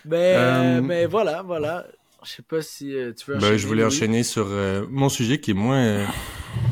Mais, 0.05 0.35
Euh, 0.37 0.81
mais 0.83 1.07
voilà, 1.07 1.43
voilà. 1.43 1.87
Je 2.25 2.31
sais 2.33 2.43
pas 2.43 2.63
si 2.63 2.95
euh, 2.95 3.13
tu 3.13 3.31
veux 3.31 3.39
Ben, 3.39 3.57
je 3.57 3.67
voulais 3.67 3.85
enchaîner 3.85 4.23
sur 4.23 4.47
euh, 4.49 4.85
mon 4.91 5.09
sujet 5.09 5.39
qui 5.41 5.53
est 5.53 5.55
moins 5.55 5.85
euh, 5.85 6.07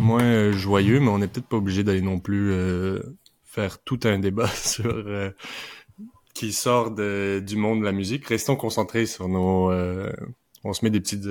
moins 0.00 0.22
euh, 0.22 0.52
joyeux, 0.52 0.98
mais 1.00 1.08
on 1.08 1.18
n'est 1.18 1.28
peut-être 1.28 1.46
pas 1.46 1.56
obligé 1.58 1.84
d'aller 1.84 2.00
non 2.00 2.18
plus 2.18 2.50
euh, 2.52 3.00
faire 3.44 3.78
tout 3.82 4.00
un 4.04 4.18
débat 4.18 4.48
sur 4.54 4.86
euh, 4.92 5.30
qui 6.34 6.52
sort 6.52 6.90
de, 6.90 7.40
du 7.44 7.56
monde 7.56 7.80
de 7.80 7.84
la 7.84 7.92
musique. 7.92 8.26
Restons 8.26 8.56
concentrés 8.56 9.06
sur 9.06 9.28
nos. 9.28 9.70
euh, 9.70 10.10
on 10.64 10.72
se 10.72 10.84
met 10.84 10.90
des 10.90 11.00
petites 11.00 11.26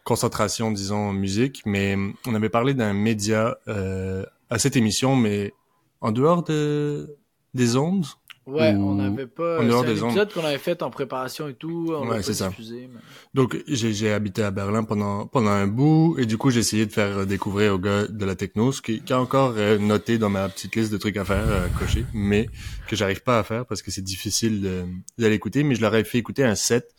euh, 0.00 0.04
concentrations, 0.04 0.70
disons, 0.70 1.12
musique, 1.12 1.62
mais 1.66 1.96
euh, 1.96 2.10
on 2.26 2.34
avait 2.34 2.48
parlé 2.48 2.74
d'un 2.74 2.92
média 2.92 3.56
euh, 3.68 4.24
à 4.48 4.58
cette 4.58 4.76
émission, 4.76 5.16
mais 5.16 5.52
en 6.00 6.12
dehors 6.12 6.42
de 6.42 7.16
des 7.54 7.76
ondes? 7.76 8.06
Ouais, 8.46 8.74
ou 8.74 8.80
on 8.90 8.94
n'avait 8.94 9.26
pas. 9.26 9.60
en 9.60 9.64
dehors 9.64 9.84
C'est 9.84 9.90
un 9.90 9.94
des 9.94 10.02
ondes? 10.02 10.10
épisode 10.10 10.32
qu'on 10.32 10.44
avait 10.44 10.58
fait 10.58 10.82
en 10.82 10.90
préparation 10.90 11.46
et 11.48 11.54
tout. 11.54 11.90
On 11.94 12.08
Ouais, 12.08 12.22
c'est 12.22 12.34
ça. 12.34 12.48
diffusé. 12.48 12.88
mais- 12.92 12.98
Donc 13.34 13.56
j'ai 13.68 13.92
j'ai 13.92 14.12
habité 14.12 14.42
à 14.42 14.50
Berlin 14.50 14.82
pendant 14.82 15.26
pendant 15.26 15.50
un 15.50 15.66
bout 15.68 16.16
et 16.18 16.26
du 16.26 16.36
coup 16.38 16.50
j'ai 16.50 16.60
essayé 16.60 16.86
de 16.86 16.92
faire 16.92 17.26
découvrir 17.26 17.74
aux 17.74 17.78
gars 17.78 18.06
de 18.08 18.24
la 18.24 18.34
techno 18.34 18.72
ce 18.72 18.82
qui, 18.82 19.02
qui 19.02 19.12
a 19.12 19.20
encore 19.20 19.54
euh, 19.56 19.78
noté 19.78 20.18
dans 20.18 20.30
ma 20.30 20.48
petite 20.48 20.74
liste 20.74 20.90
de 20.90 20.96
trucs 20.98 21.16
à 21.16 21.24
faire 21.24 21.44
à 21.64 21.68
cocher 21.78 22.04
mais 22.12 22.48
que 22.88 22.96
j'arrive 22.96 23.22
pas 23.22 23.38
à 23.38 23.44
faire 23.44 23.66
parce 23.66 23.82
que 23.82 23.90
c'est 23.92 24.02
difficile 24.02 24.62
de 24.62 25.26
l'écouter 25.26 25.62
mais 25.62 25.74
je 25.76 25.82
leur 25.82 25.94
ai 25.94 26.02
fait 26.02 26.18
écouter 26.18 26.42
un 26.42 26.56
set 26.56 26.92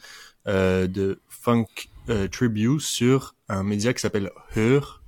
euh, 0.48 0.88
de 0.88 1.20
funk 1.28 1.66
euh, 2.10 2.28
tribute 2.28 2.82
sur 2.82 3.36
un 3.50 3.64
média 3.64 3.94
qui 3.94 4.02
s'appelle 4.02 4.32
Hör 4.56 5.04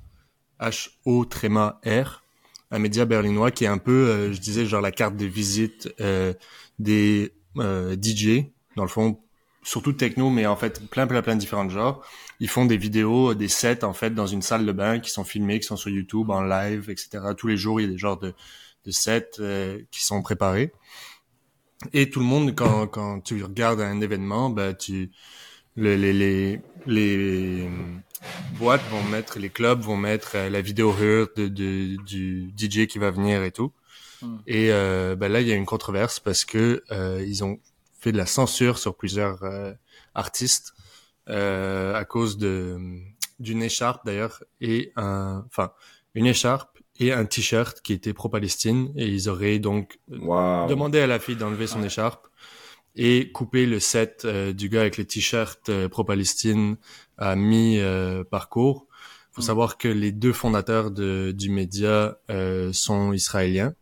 H 0.59 0.89
O 1.05 1.25
tréma 1.25 1.79
R 1.85 2.23
un 2.71 2.79
média 2.79 3.05
berlinois 3.05 3.51
qui 3.51 3.65
est 3.65 3.67
un 3.67 3.77
peu 3.77 3.91
euh, 3.91 4.33
je 4.33 4.39
disais 4.39 4.65
genre 4.65 4.81
la 4.81 4.91
carte 4.91 5.15
de 5.15 5.25
visite 5.25 5.93
euh, 6.01 6.33
des 6.79 7.33
euh, 7.57 7.95
DJ 7.95 8.45
dans 8.75 8.83
le 8.83 8.89
fond 8.89 9.19
surtout 9.63 9.93
techno, 9.93 10.29
mais 10.29 10.45
en 10.45 10.55
fait 10.55 10.88
plein 10.89 11.07
plein 11.07 11.21
plein 11.21 11.35
de 11.35 11.39
différents 11.39 11.69
genres. 11.69 12.05
Ils 12.39 12.50
font 12.50 12.65
des 12.65 12.77
vidéos, 12.77 13.33
des 13.33 13.47
sets 13.47 13.83
en 13.83 13.93
fait 13.93 14.12
dans 14.12 14.27
une 14.27 14.41
salle 14.41 14.65
de 14.65 14.71
bain 14.71 15.00
qui 15.00 15.09
sont 15.09 15.23
filmés, 15.23 15.59
qui 15.59 15.67
sont 15.67 15.77
sur 15.77 15.89
YouTube 15.89 16.29
en 16.29 16.43
live, 16.43 16.89
etc. 16.89 17.19
Tous 17.38 17.47
les 17.47 17.57
jours, 17.57 17.79
il 17.79 17.85
y 17.85 17.88
a 17.88 17.91
des 17.91 17.97
genres 17.97 18.19
de, 18.19 18.33
de 18.85 18.91
sets 18.91 19.39
euh, 19.39 19.79
qui 19.91 20.03
sont 20.03 20.21
préparés. 20.21 20.73
Et 21.93 22.09
tout 22.09 22.19
le 22.19 22.25
monde, 22.25 22.55
quand, 22.55 22.88
quand 22.88 23.21
tu 23.21 23.43
regardes 23.43 23.81
un 23.81 24.00
événement, 24.01 24.50
ben 24.50 24.73
tu 24.73 25.12
le- 25.75 25.95
les, 25.95 26.13
les, 26.13 26.61
les 26.87 27.69
boîtes 28.57 28.81
vont 28.91 29.03
mettre, 29.03 29.39
les 29.39 29.49
clubs 29.49 29.81
vont 29.81 29.97
mettre 29.97 30.31
euh, 30.35 30.49
la 30.49 30.61
vidéo 30.61 30.93
de, 31.35 31.47
de- 31.47 31.97
du 32.03 32.51
DJ 32.57 32.87
qui 32.87 32.99
va 32.99 33.11
venir 33.11 33.43
et 33.43 33.51
tout. 33.51 33.71
Hmm. 34.21 34.37
Et 34.47 34.71
euh, 34.71 35.15
ben 35.15 35.31
là, 35.31 35.41
il 35.41 35.47
y 35.47 35.51
a 35.51 35.55
une 35.55 35.65
controverse 35.65 36.19
parce 36.19 36.45
que 36.45 36.83
euh, 36.91 37.23
ils 37.25 37.43
ont 37.43 37.59
fait 37.99 38.11
de 38.11 38.17
la 38.17 38.25
censure 38.25 38.77
sur 38.77 38.95
plusieurs 38.95 39.43
euh, 39.43 39.73
artistes 40.15 40.73
euh, 41.29 41.93
à 41.95 42.05
cause 42.05 42.37
de 42.37 42.77
d'une 43.39 43.63
écharpe 43.63 44.05
d'ailleurs 44.05 44.43
et 44.61 44.91
un 44.95 45.43
enfin 45.47 45.71
une 46.13 46.25
écharpe 46.27 46.77
et 46.99 47.11
un 47.11 47.25
t-shirt 47.25 47.81
qui 47.81 47.93
était 47.93 48.13
pro-Palestine 48.13 48.91
et 48.95 49.07
ils 49.07 49.27
auraient 49.29 49.59
donc 49.59 49.99
Wow. 50.09 50.67
demandé 50.67 50.99
à 50.99 51.07
la 51.07 51.19
fille 51.19 51.35
d'enlever 51.35 51.65
son 51.67 51.81
écharpe 51.83 52.27
et 52.95 53.31
couper 53.31 53.65
le 53.65 53.79
set 53.79 54.23
euh, 54.25 54.53
du 54.53 54.69
gars 54.69 54.81
avec 54.81 54.97
le 54.97 55.05
t-shirt 55.05 55.69
euh, 55.69 55.89
pro-Palestine 55.89 56.77
à 57.17 57.35
mi-parcours. 57.35 58.88
faut 59.31 59.41
Mm. 59.41 59.45
savoir 59.45 59.77
que 59.77 59.88
les 59.88 60.12
deux 60.12 60.33
fondateurs 60.33 60.91
de, 60.91 61.33
du 61.35 61.50
média 61.50 62.19
euh, 62.29 62.71
sont 62.71 63.13
israéliens. 63.13 63.73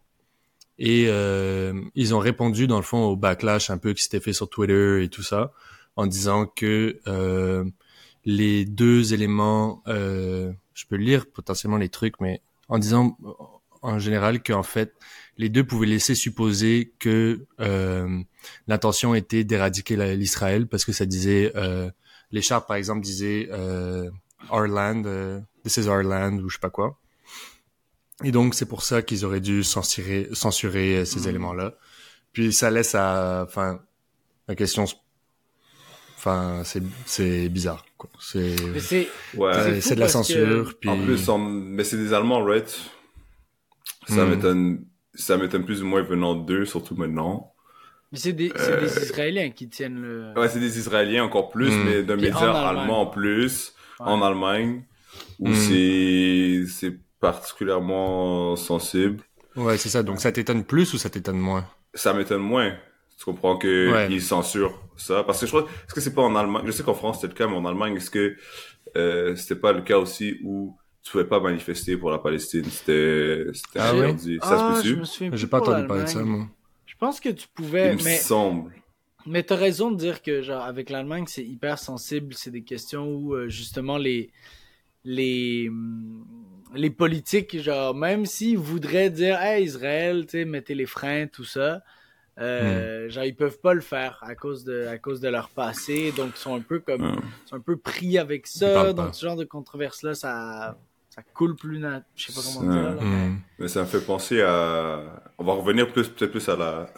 Et 0.79 1.05
euh, 1.09 1.79
ils 1.93 2.15
ont 2.15 2.19
répondu, 2.19 2.65
dans 2.65 2.77
le 2.77 2.83
fond, 2.83 3.03
au 3.03 3.15
backlash 3.15 3.69
un 3.69 3.77
peu 3.77 3.93
qui 3.93 4.01
s'était 4.01 4.19
fait 4.19 4.33
sur 4.33 4.49
Twitter 4.49 5.03
et 5.03 5.09
tout 5.09 5.21
ça, 5.21 5.53
en 5.95 6.07
disant 6.07 6.47
que 6.47 6.99
euh, 7.07 7.65
les 8.25 8.65
deux 8.65 9.13
éléments, 9.13 9.83
euh, 9.87 10.51
je 10.73 10.85
peux 10.87 10.95
lire 10.95 11.27
potentiellement 11.31 11.77
les 11.77 11.89
trucs, 11.89 12.19
mais 12.19 12.41
en 12.67 12.79
disant 12.79 13.15
en 13.83 13.99
général 13.99 14.41
qu'en 14.41 14.63
fait, 14.63 14.93
les 15.37 15.49
deux 15.49 15.63
pouvaient 15.63 15.87
laisser 15.87 16.13
supposer 16.15 16.93
que 16.99 17.45
euh, 17.59 18.19
l'intention 18.67 19.15
était 19.15 19.43
d'éradiquer 19.43 19.95
l'Israël 20.15 20.67
parce 20.67 20.85
que 20.85 20.91
ça 20.91 21.05
disait, 21.05 21.51
euh, 21.55 21.89
l'écharpe 22.31 22.67
par 22.67 22.77
exemple 22.77 23.01
disait 23.01 23.49
euh, 23.51 24.09
our 24.51 24.67
land, 24.67 25.03
euh, 25.05 25.39
this 25.63 25.77
is 25.77 25.87
our 25.87 26.03
land 26.03 26.33
ou 26.39 26.49
je 26.49 26.55
sais 26.55 26.59
pas 26.61 26.69
quoi. 26.69 26.97
Et 28.23 28.31
donc 28.31 28.53
c'est 28.53 28.67
pour 28.67 28.83
ça 28.83 29.01
qu'ils 29.01 29.25
auraient 29.25 29.39
dû 29.41 29.63
censurer, 29.63 30.29
censurer 30.33 31.05
ces 31.05 31.21
Mhm. 31.21 31.27
éléments-là. 31.29 31.73
Puis 32.33 32.53
ça 32.53 32.69
laisse 32.69 32.93
à, 32.95 33.43
enfin, 33.47 33.79
la 34.47 34.55
question, 34.55 34.85
enfin 36.17 36.61
c'est 36.65 36.83
c'est 37.05 37.49
bizarre. 37.49 37.85
quoi. 37.97 38.09
C'est 38.19 38.55
c'est, 38.79 39.07
Ouais. 39.35 39.51
de 39.79 39.95
la 39.99 40.05
que- 40.05 40.11
censure. 40.11 40.75
Puis 40.79 40.89
En 40.89 41.03
plus, 41.03 41.29
en- 41.29 41.37
mais 41.39 41.83
c'est 41.83 41.97
des 41.97 42.13
Allemands, 42.13 42.43
right? 42.43 42.69
Ça 44.07 44.25
Hmm. 44.25 44.29
m'étonne, 44.29 44.85
ça 45.13 45.37
m'étonne 45.37 45.65
plus 45.65 45.81
ou 45.83 45.85
moins 45.85 46.01
venant 46.01 46.35
d'eux, 46.35 46.65
surtout 46.65 46.95
maintenant. 46.95 47.53
mais 48.11 48.17
c'est 48.17 48.33
des, 48.33 48.51
c'est 48.55 48.71
Euh, 48.73 48.81
des 48.81 49.03
Israéliens 49.03 49.49
qui 49.51 49.69
tiennent 49.69 50.01
le. 50.01 50.33
Ouais, 50.35 50.49
c'est 50.49 50.59
des 50.59 50.77
Israéliens 50.77 51.23
encore 51.23 51.49
plus, 51.49 51.71
Hmm. 51.71 51.83
mais 51.85 52.03
d'un 52.03 52.15
média 52.17 52.37
en 52.37 52.55
Allemagne. 52.55 52.77
allemand 52.81 53.01
en 53.01 53.05
plus, 53.07 53.73
Ouais. 53.99 54.07
en 54.07 54.21
Allemagne, 54.21 54.83
où 55.39 55.47
Hmm. 55.49 55.53
c'est, 55.53 56.63
c'est 56.67 56.97
particulièrement 57.19 58.55
sensible. 58.55 59.23
ouais 59.55 59.77
c'est 59.77 59.89
ça. 59.89 60.01
Donc 60.03 60.19
ça 60.21 60.31
t'étonne 60.31 60.63
plus 60.63 60.93
ou 60.93 60.97
ça 60.97 61.09
t'étonne 61.09 61.37
moins? 61.37 61.65
Ça 61.93 62.13
m'étonne 62.13 62.41
moins. 62.41 62.73
Tu 63.17 63.25
comprends 63.25 63.57
que 63.57 63.91
Ouais. 63.91 64.07
ils 64.09 64.21
censurent 64.21 64.81
ça? 64.97 65.23
Parce 65.23 65.39
que 65.39 65.45
je 65.45 65.51
crois 65.51 65.63
est-ce 65.85 65.93
que 65.93 66.01
c'est 66.01 66.13
pas 66.15 66.21
en 66.23 66.35
Allemagne? 66.35 66.63
Je 66.65 66.71
sais 66.71 66.83
qu'en 66.83 66.93
France 66.95 67.17
c'était 67.21 67.27
le 67.33 67.37
cas 67.37 67.47
mais 67.47 67.55
en 67.57 67.65
Allemagne 67.65 67.95
est-ce 67.97 68.09
que 68.09 68.35
euh, 68.97 69.35
c'était 69.35 69.59
pas 69.59 69.73
le 69.73 69.81
cas 69.81 69.97
aussi 69.99 70.37
où 70.43 70.75
tu 71.03 71.11
pouvais 71.11 71.25
pas 71.25 71.39
manifester 71.39 71.97
pour 71.97 72.11
la 72.11 72.19
Palestine. 72.19 72.65
C'était 72.65 73.45
Ah 73.75 73.89
interdit. 73.91 74.39
ça 74.41 74.69
Ah, 74.73 74.81
se 74.81 74.87
je 74.87 74.95
peut-tu 74.95 75.29
me 75.31 75.37
J'ai 75.37 75.47
pas 75.47 75.59
entendu 75.59 75.87
parler 75.87 76.03
de 76.03 76.09
ça 76.09 76.23
moi. 76.23 76.47
Je 76.85 76.95
pense 76.95 77.19
que 77.19 77.29
tu 77.29 77.47
il 77.47 77.53
pouvais, 77.53 77.95
me 77.95 78.03
mais 78.03 78.17
semble. 78.17 78.71
Mais 79.25 79.43
t'as 79.43 79.55
raison 79.55 79.91
de 79.91 79.97
dire 79.97 80.21
que 80.21 80.41
genre 80.41 80.63
avec 80.63 80.89
l'Allemagne 80.89 81.25
c'est 81.27 81.43
hyper 81.45 81.77
sensible, 81.79 82.33
c'est 82.33 82.51
des 82.51 82.63
questions 82.63 83.07
où 83.07 83.33
euh, 83.35 83.49
justement 83.49 83.97
les 83.97 84.31
les 85.03 85.67
hum, 85.69 86.25
les 86.73 86.89
politiques 86.89 87.59
genre 87.61 87.95
même 87.95 88.25
s'ils 88.25 88.57
voudraient 88.57 89.09
dire 89.09 89.39
hey 89.41 89.63
Israël 89.65 90.25
tu 90.25 90.31
sais 90.39 90.45
mettez 90.45 90.75
les 90.75 90.85
freins 90.85 91.27
tout 91.27 91.43
ça 91.43 91.81
euh, 92.39 93.09
genre 93.09 93.25
ils 93.25 93.35
peuvent 93.35 93.59
pas 93.59 93.73
le 93.73 93.81
faire 93.81 94.17
à 94.21 94.35
cause 94.35 94.63
de 94.63 94.85
à 94.87 94.97
cause 94.97 95.19
de 95.19 95.27
leur 95.29 95.49
passé. 95.49 96.11
Donc 96.15 96.31
ils 96.35 96.39
sont 96.39 96.55
un 96.55 96.61
peu 96.61 96.79
comme 96.79 97.19
ils 97.45 97.49
sont 97.49 97.55
un 97.57 97.59
peu 97.59 97.77
pris 97.77 98.17
avec 98.17 98.47
ça. 98.47 98.93
donc 98.93 99.07
pas. 99.07 99.13
ce 99.13 99.25
genre 99.25 99.35
de 99.35 99.43
controverse 99.43 100.01
là 100.03 100.15
ça 100.15 100.77
ça 101.13 101.21
coule 101.33 101.55
plus 101.57 101.77
nat... 101.77 102.03
je 102.15 102.31
sais 102.31 102.33
pas 102.33 102.39
comment 102.41 102.71
Ça- 102.71 102.79
dire 102.79 102.89
là, 102.95 102.97
mais- 103.01 103.27
Hmm. 103.29 103.39
mais 103.59 103.67
ça 103.67 103.81
me 103.81 103.85
fait 103.85 103.99
penser 104.05 104.41
à 104.41 105.21
on 105.37 105.43
va 105.43 105.53
revenir 105.53 105.91
plus 105.91 106.07
peut-être 106.07 106.31
plus 106.31 106.47
à 106.49 106.55
la 106.55 106.89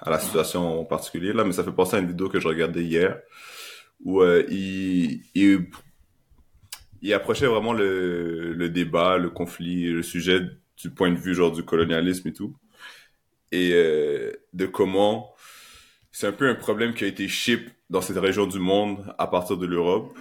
à 0.00 0.10
la 0.10 0.18
situation 0.18 0.80
en 0.80 0.84
particulier 0.84 1.32
là 1.32 1.44
mais 1.44 1.52
ça 1.52 1.64
fait 1.64 1.72
penser 1.72 1.96
à 1.96 2.00
une 2.00 2.08
vidéo 2.08 2.28
que 2.28 2.38
je 2.40 2.46
regardais 2.48 2.84
hier 2.84 3.20
où 4.04 4.20
euh, 4.20 4.44
il, 4.50 5.22
il 5.34 5.66
il 7.02 7.12
approchait 7.14 7.46
vraiment 7.46 7.72
le, 7.74 8.52
le 8.54 8.68
débat, 8.70 9.18
le 9.18 9.28
conflit, 9.30 9.90
le 9.92 10.02
sujet 10.02 10.40
du 10.82 10.90
point 10.90 11.10
de 11.10 11.18
vue 11.18 11.34
genre 11.34 11.52
du 11.52 11.62
colonialisme 11.62 12.28
et 12.28 12.32
tout. 12.32 12.56
Et 13.52 13.72
euh, 13.74 14.32
de 14.54 14.64
comment 14.66 15.34
c'est 16.12 16.26
un 16.26 16.32
peu 16.32 16.48
un 16.48 16.54
problème 16.54 16.94
qui 16.94 17.04
a 17.04 17.06
été 17.06 17.28
ship 17.28 17.68
dans 17.90 18.00
cette 18.00 18.16
région 18.18 18.46
du 18.46 18.58
monde 18.58 19.14
à 19.18 19.26
partir 19.26 19.56
de 19.58 19.66
l'Europe. 19.66 20.16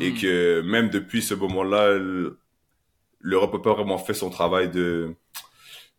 Et 0.00 0.10
Mm. 0.12 0.14
que 0.20 0.60
même 0.62 0.88
depuis 0.88 1.20
ce 1.22 1.34
moment-là, 1.34 1.98
l'Europe 3.24 3.54
n'a 3.54 3.60
pas 3.60 3.72
vraiment 3.74 3.96
fait 3.98 4.14
son 4.14 4.30
travail 4.30 4.70
de 4.70 5.14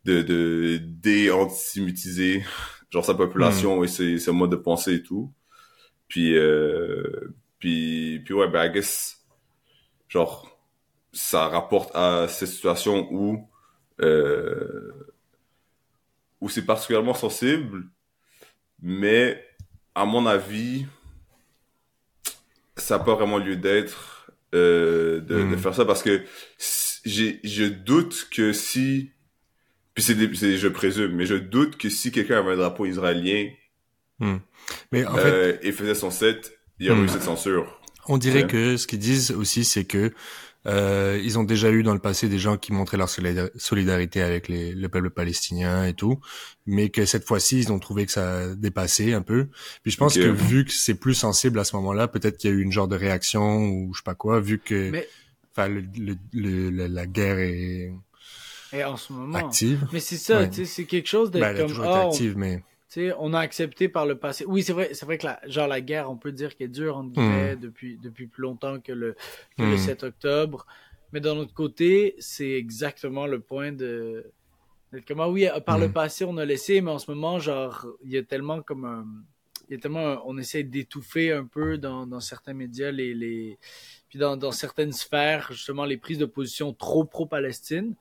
de 0.05 0.21
de 0.21 0.77
dé-antisémitiser 0.81 2.45
genre 2.91 3.03
sa 3.03 3.15
population 3.15 3.83
et 3.83 3.87
ses, 3.87 4.19
ses 4.19 4.31
modes 4.31 4.51
de 4.51 4.55
pensée 4.55 4.93
et 4.95 5.03
tout. 5.03 5.33
Puis 6.07 6.37
euh, 6.37 7.33
puis 7.59 8.19
puis 8.23 8.33
ouais, 8.35 8.47
ben 8.47 8.65
I 8.65 8.71
guess 8.71 9.25
genre 10.07 10.59
ça 11.11 11.47
rapporte 11.47 11.95
à 11.95 12.27
cette 12.29 12.49
situation 12.49 13.07
où 13.11 13.49
euh, 14.01 14.91
où 16.41 16.49
c'est 16.49 16.65
particulièrement 16.65 17.15
sensible, 17.15 17.85
mais 18.81 19.43
à 19.95 20.05
mon 20.05 20.25
avis, 20.27 20.85
ça 22.77 22.97
n'a 22.97 23.03
pas 23.03 23.15
vraiment 23.15 23.37
lieu 23.37 23.55
d'être 23.55 24.29
euh, 24.53 25.21
de, 25.21 25.35
de 25.51 25.55
faire 25.57 25.73
ça 25.73 25.85
parce 25.85 26.03
que 26.03 26.23
si- 26.57 26.84
je 27.05 27.65
doute 27.65 28.27
que 28.31 28.51
si 28.53 29.11
puis 29.93 30.03
c'est 30.03 30.15
des- 30.15 30.33
c'est- 30.35 30.57
je 30.57 30.67
présume 30.67 31.13
mais 31.15 31.25
je 31.25 31.35
doute 31.35 31.77
que 31.77 31.89
si 31.89 32.11
quelqu'un 32.11 32.39
avait 32.39 32.53
un 32.53 32.57
drapeau 32.57 32.85
israélien 32.85 33.47
Mais 34.91 35.05
en 35.05 35.15
fait, 35.15 35.31
euh, 35.31 35.57
et 35.61 35.71
faisait 35.71 35.95
son 35.95 36.11
set 36.11 36.57
il 36.79 36.87
y 36.87 36.89
aurait 36.89 37.01
Mm. 37.01 37.05
eu 37.05 37.09
cette 37.09 37.23
censure 37.23 37.79
On 38.07 38.17
dirait 38.19 38.43
Ouais. 38.43 38.47
que 38.47 38.77
ce 38.77 38.85
qu'ils 38.85 38.99
disent 38.99 39.31
aussi, 39.31 39.65
c'est 39.65 39.85
que 39.85 40.13
euh, 40.67 41.19
ils 41.23 41.37
ont 41.39 41.43
déjà 41.43 41.71
eu 41.71 41.81
dans 41.83 41.93
le 41.93 41.99
passé 41.99 42.27
des 42.29 42.37
gens 42.39 42.55
qui 42.57 42.71
montraient 42.73 42.97
leur 42.97 43.07
solida- 43.09 43.49
solidarité 43.55 44.21
avec 44.21 44.47
les, 44.47 44.73
le 44.73 44.89
peuple 44.89 45.09
palestinien 45.11 45.85
et 45.85 45.93
tout, 45.93 46.19
mais 46.67 46.89
que 46.89 47.05
cette 47.05 47.25
fois-ci, 47.25 47.59
ils 47.59 47.71
ont 47.71 47.79
trouvé 47.79 48.05
que 48.05 48.11
ça 48.11 48.39
a 48.39 48.47
dépassé 48.55 49.13
un 49.13 49.21
peu. 49.23 49.47
Puis 49.83 49.91
je 49.91 49.97
pense 49.97 50.15
que 50.15 50.21
vu 50.27 50.65
que 50.65 50.71
c'est 50.71 50.95
plus 50.95 51.13
sensible 51.15 51.57
à 51.59 51.63
ce 51.63 51.75
moment-là, 51.77 52.07
peut-être 52.07 52.37
qu'il 52.37 52.49
y 52.49 52.53
a 52.53 52.55
eu 52.55 52.61
une 52.61 52.71
genre 52.71 52.87
de 52.87 52.95
réaction 52.95 53.65
ou 53.67 53.93
je 53.93 53.99
sais 53.99 54.03
pas 54.03 54.15
quoi, 54.15 54.39
vu 54.39 54.57
que 54.59 54.89
mais 54.91 55.07
enfin 55.55 55.67
le, 55.69 55.81
le- 55.97 56.69
le- 56.69 56.87
la, 56.87 57.05
guerre 57.05 57.39
est 57.39 57.93
et 58.73 58.83
en 58.83 58.97
ce 58.97 59.13
moment 59.13 59.37
active. 59.37 59.87
mais 59.93 59.99
c'est 59.99 60.17
ça 60.17 60.39
Ouais. 60.39 60.49
tu 60.49 60.55
sais 60.57 60.65
c'est 60.65 60.85
quelque 60.85 61.07
chose 61.07 61.31
d'être 61.31 61.41
Ben, 61.41 61.49
elle 61.51 61.55
a 61.55 61.59
comme 61.59 61.67
toujours 61.69 61.85
été 61.85 61.93
on- 61.93 62.09
active, 62.09 62.37
mais 62.37 62.63
Tu 62.89 63.01
sais, 63.09 63.13
on 63.19 63.33
a 63.33 63.39
accepté 63.39 63.89
par 63.89 64.05
le 64.05 64.15
passé. 64.17 64.45
Oui, 64.47 64.63
c'est 64.63 64.71
vrai, 64.73 64.89
c'est 64.93 65.05
vrai 65.05 65.17
que 65.17 65.25
la, 65.25 65.39
genre 65.47 65.67
la 65.67 65.81
guerre, 65.81 66.09
on 66.09 66.15
peut 66.17 66.31
dire 66.31 66.55
qu'elle 66.55 66.71
dure 66.71 66.97
entre 66.97 67.13
guillemets 67.13 67.55
depuis 67.55 67.97
depuis 67.97 68.27
plus 68.27 68.41
longtemps 68.43 68.79
que 68.79 68.91
le 68.93 69.15
que 69.57 69.63
le 69.63 69.75
Mm. 69.75 69.77
7 69.77 70.03
octobre. 70.03 70.65
Mais 71.11 71.19
d'un 71.21 71.35
autre 71.37 71.53
côté, 71.53 72.15
c'est 72.19 72.51
exactement 72.51 73.27
le 73.27 73.39
point 73.39 73.71
de 73.71 74.31
d'être 74.93 75.05
comme 75.07 75.19
ah 75.21 75.29
oui, 75.29 75.47
par 75.65 75.77
le 75.79 75.87
Mm. 75.87 75.93
passé 75.93 76.25
on 76.25 76.37
a 76.37 76.45
laissé, 76.45 76.79
mais 76.81 76.91
en 76.91 76.99
ce 76.99 77.09
moment 77.11 77.39
genre 77.39 77.85
il 78.03 78.11
y 78.11 78.17
a 78.17 78.23
tellement 78.23 78.61
comme 78.61 78.85
un 78.85 79.05
il 79.69 79.75
y 79.75 79.77
a 79.77 79.81
tellement 79.81 80.21
on 80.25 80.37
essaie 80.37 80.63
d'étouffer 80.63 81.31
un 81.31 81.45
peu 81.45 81.77
dans, 81.77 82.05
dans 82.07 82.19
certains 82.19 82.53
médias 82.53 82.91
les 82.91 83.13
les 83.13 83.57
puis 84.09 84.19
dans 84.19 84.37
dans 84.37 84.51
certaines 84.51 84.91
sphères 84.91 85.47
justement 85.51 85.85
les 85.85 85.97
prises 85.97 86.17
de 86.19 86.25
position 86.25 86.73
trop 86.73 87.03
pro 87.03 87.25
Palestine 87.25 87.95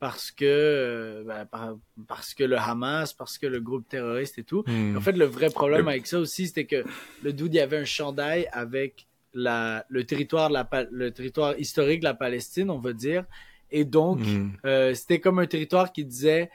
parce 0.00 0.30
que 0.30 0.44
euh, 0.44 1.24
ben, 1.24 1.46
par- 1.46 1.78
parce 2.06 2.34
que 2.34 2.44
le 2.44 2.58
Hamas, 2.58 3.12
parce 3.14 3.38
que 3.38 3.46
le 3.46 3.60
groupe 3.60 3.88
terroriste 3.88 4.38
et 4.38 4.42
tout. 4.44 4.62
hmm, 4.66 4.96
En 4.96 5.00
fait, 5.00 5.12
le 5.12 5.24
vrai 5.24 5.48
problème 5.48 5.88
avec 5.88 6.06
ça 6.06 6.18
aussi, 6.18 6.46
c'était 6.48 6.66
que 6.66 6.84
le 7.22 7.32
dude, 7.32 7.54
il 7.54 7.56
y 7.56 7.60
avait 7.60 7.78
un 7.78 7.84
chandail 7.86 8.46
avec 8.52 9.06
la, 9.32 9.86
le 9.88 10.04
territoire 10.04 10.50
la, 10.50 10.68
le 10.90 11.10
territoire 11.10 11.58
historique 11.58 12.00
de 12.00 12.04
la 12.04 12.12
Palestine, 12.14 12.68
on 12.70 12.80
va 12.80 12.92
dire. 12.92 13.24
Et 13.70 13.84
donc, 13.86 14.18
hmm, 14.18 14.50
euh, 14.66 14.92
c'était 14.94 15.20
comme 15.20 15.38
un 15.38 15.46
territoire 15.46 15.90
qui 15.90 16.04
disait 16.04 16.50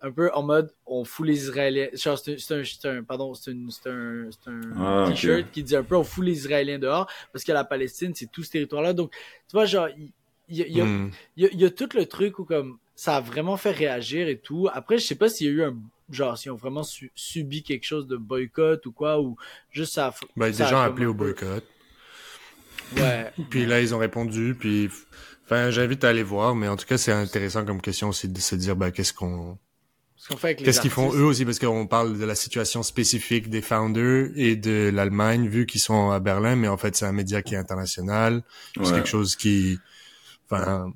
un 0.00 0.10
peu 0.10 0.30
en 0.32 0.42
mode 0.42 0.72
on 0.86 1.04
fout 1.04 1.26
les 1.26 1.42
Israéliens. 1.44 1.88
Genre, 1.92 2.18
c'est 2.18 2.34
un, 2.52 2.62
c'est 2.64 2.88
un, 2.88 3.02
pardon, 3.02 3.34
c'est 3.34 3.50
un, 3.50 3.66
c'est 3.70 4.50
un 4.50 4.60
Ah, 4.76 5.06
t-shirt 5.08 5.50
qui 5.50 5.62
dit 5.62 5.76
un 5.76 5.82
peu 5.82 5.96
on 5.96 6.04
fout 6.04 6.24
les 6.24 6.32
Israéliens 6.32 6.78
dehors 6.78 7.10
parce 7.32 7.44
que 7.44 7.52
la 7.52 7.64
Palestine, 7.64 8.12
c'est 8.14 8.30
tout 8.30 8.42
ce 8.42 8.50
territoire-là. 8.50 8.92
Donc, 8.92 9.10
tu 9.12 9.52
vois, 9.52 9.64
genre, 9.66 9.88
il 10.48 10.56
y, 10.56 10.62
a- 10.62 10.66
il 10.66 10.76
y 10.76 10.80
a 10.80 10.84
hmm. 10.84 11.10
y, 11.36 11.44
il 11.52 11.60
y 11.60 11.64
a 11.64 11.70
tout 11.70 11.88
le 11.94 12.06
truc 12.06 12.38
où 12.38 12.44
comme 12.44 12.78
ça 12.94 13.16
a 13.16 13.20
vraiment 13.20 13.56
fait 13.56 13.70
réagir 13.72 14.28
et 14.28 14.38
tout. 14.38 14.68
Après, 14.72 14.98
je 14.98 15.06
sais 15.06 15.14
pas 15.14 15.28
s'il 15.28 15.46
y 15.46 15.50
a 15.50 15.52
eu 15.52 15.62
un 15.62 15.76
genre 16.10 16.38
s'ils 16.38 16.50
ont 16.50 16.56
vraiment 16.56 16.82
su- 16.84 17.12
subi 17.14 17.62
quelque 17.62 17.84
chose 17.84 18.06
de 18.06 18.16
boycott 18.16 18.84
ou 18.86 18.92
quoi 18.92 19.20
ou 19.20 19.36
juste 19.70 19.94
ça. 19.94 20.14
Ben, 20.36 20.52
ça 20.52 20.64
des 20.64 20.70
gens 20.70 20.80
appelés 20.80 21.06
au 21.06 21.14
boycott. 21.14 21.64
Ouais. 22.96 23.30
Puis 23.50 23.66
là, 23.66 23.80
ils 23.80 23.94
ont 23.94 23.98
répondu, 23.98 24.56
puis 24.58 24.88
enfin, 25.44 25.70
j'invite 25.70 26.04
à 26.04 26.08
aller 26.08 26.22
voir, 26.22 26.54
mais 26.54 26.68
en 26.68 26.76
tout 26.76 26.86
cas, 26.86 26.96
c'est 26.96 27.12
intéressant 27.12 27.64
comme 27.64 27.80
question 27.82 28.08
aussi 28.08 28.28
de 28.28 28.38
se 28.38 28.54
dire, 28.54 28.76
ben, 28.76 28.90
qu'est-ce 28.90 29.12
qu'on, 29.12 29.58
qu'est-ce 30.56 30.80
qu'ils 30.80 30.90
font 30.90 31.12
eux 31.14 31.24
aussi, 31.24 31.44
parce 31.44 31.58
qu'on 31.58 31.86
parle 31.86 32.18
de 32.18 32.24
la 32.24 32.34
situation 32.34 32.82
spécifique 32.82 33.48
des 33.48 33.62
founders 33.62 34.30
et 34.36 34.56
de 34.56 34.90
l'Allemagne, 34.92 35.48
vu 35.48 35.66
qu'ils 35.66 35.80
sont 35.80 36.10
à 36.10 36.20
Berlin, 36.20 36.56
mais 36.56 36.68
en 36.68 36.76
fait, 36.76 36.96
c'est 36.96 37.06
un 37.06 37.12
média 37.12 37.42
qui 37.42 37.54
est 37.54 37.58
international, 37.58 38.42
c'est 38.74 38.80
Ouais. 38.80 38.92
quelque 38.92 39.08
chose 39.08 39.36
qui, 39.36 39.78
enfin, 40.50 40.92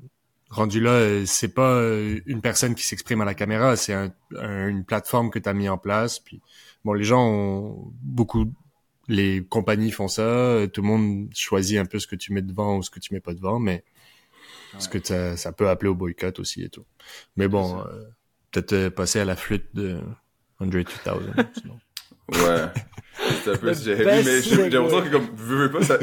rendu 0.51 0.81
là, 0.81 1.25
c'est 1.27 1.49
pas 1.55 1.75
euh, 1.77 2.21
une 2.27 2.41
personne 2.43 2.75
qui 2.75 2.85
s'exprime 2.85 3.21
à 3.23 3.25
la 3.25 3.35
caméra, 3.35 3.77
c'est 3.77 3.95
un, 3.95 4.12
un- 4.39 4.69
une 4.69 4.85
plateforme 4.85 5.31
que 5.31 5.39
tu 5.39 5.49
as 5.49 5.55
mis 5.55 5.69
en 5.69 5.79
place, 5.79 6.19
puis 6.19 6.41
bon, 6.85 6.93
les 6.93 7.05
gens 7.05 7.27
ont 7.27 7.93
beaucoup 8.03 8.47
les 9.09 9.45
compagnies 9.45 9.91
font 9.91 10.09
ça, 10.09 10.23
euh, 10.23 10.67
tout 10.69 10.81
le 10.81 10.87
monde 10.87 11.29
choisit 11.35 11.77
un 11.79 11.87
peu 11.87 11.99
ce 11.99 12.07
que 12.07 12.17
tu 12.17 12.33
mets 12.33 12.41
devant 12.43 12.77
ou 12.79 12.83
ce 12.83 12.91
que 12.91 13.01
tu 13.01 13.12
mets 13.12 13.21
pas 13.21 13.35
devant, 13.35 13.59
mais 13.59 13.85
ce 14.79 14.89
que 14.89 15.37
ça, 15.37 15.53
peut 15.53 15.69
appeler 15.69 15.91
au 15.91 15.95
boycott 15.95 16.39
aussi 16.39 16.62
et 16.62 16.69
tout. 16.69 16.85
Mais 17.37 17.49
bon, 17.49 17.81
euh, 17.81 18.03
peut-être 18.52 18.73
euh, 18.75 18.90
passer 18.90 19.18
à 19.21 19.25
la 19.25 19.37
flûte 19.37 19.66
de 19.75 19.99
Andre 20.61 20.71
2000. 20.71 20.85
sinon. 21.61 21.78
Ouais. 22.28 22.66
C'est 23.44 23.50
un 23.52 23.56
peu 23.56 23.66
Le 23.66 23.75
ce 23.75 23.85
j'ai 23.85 23.97
mais 23.97 24.42
j'ai 24.42 24.71
l'impression 24.71 25.02
que 25.02 25.09
comme, 25.11 25.26
veux, 25.37 25.56
veux 25.66 25.71
pas, 25.71 25.82
ça, 25.82 25.99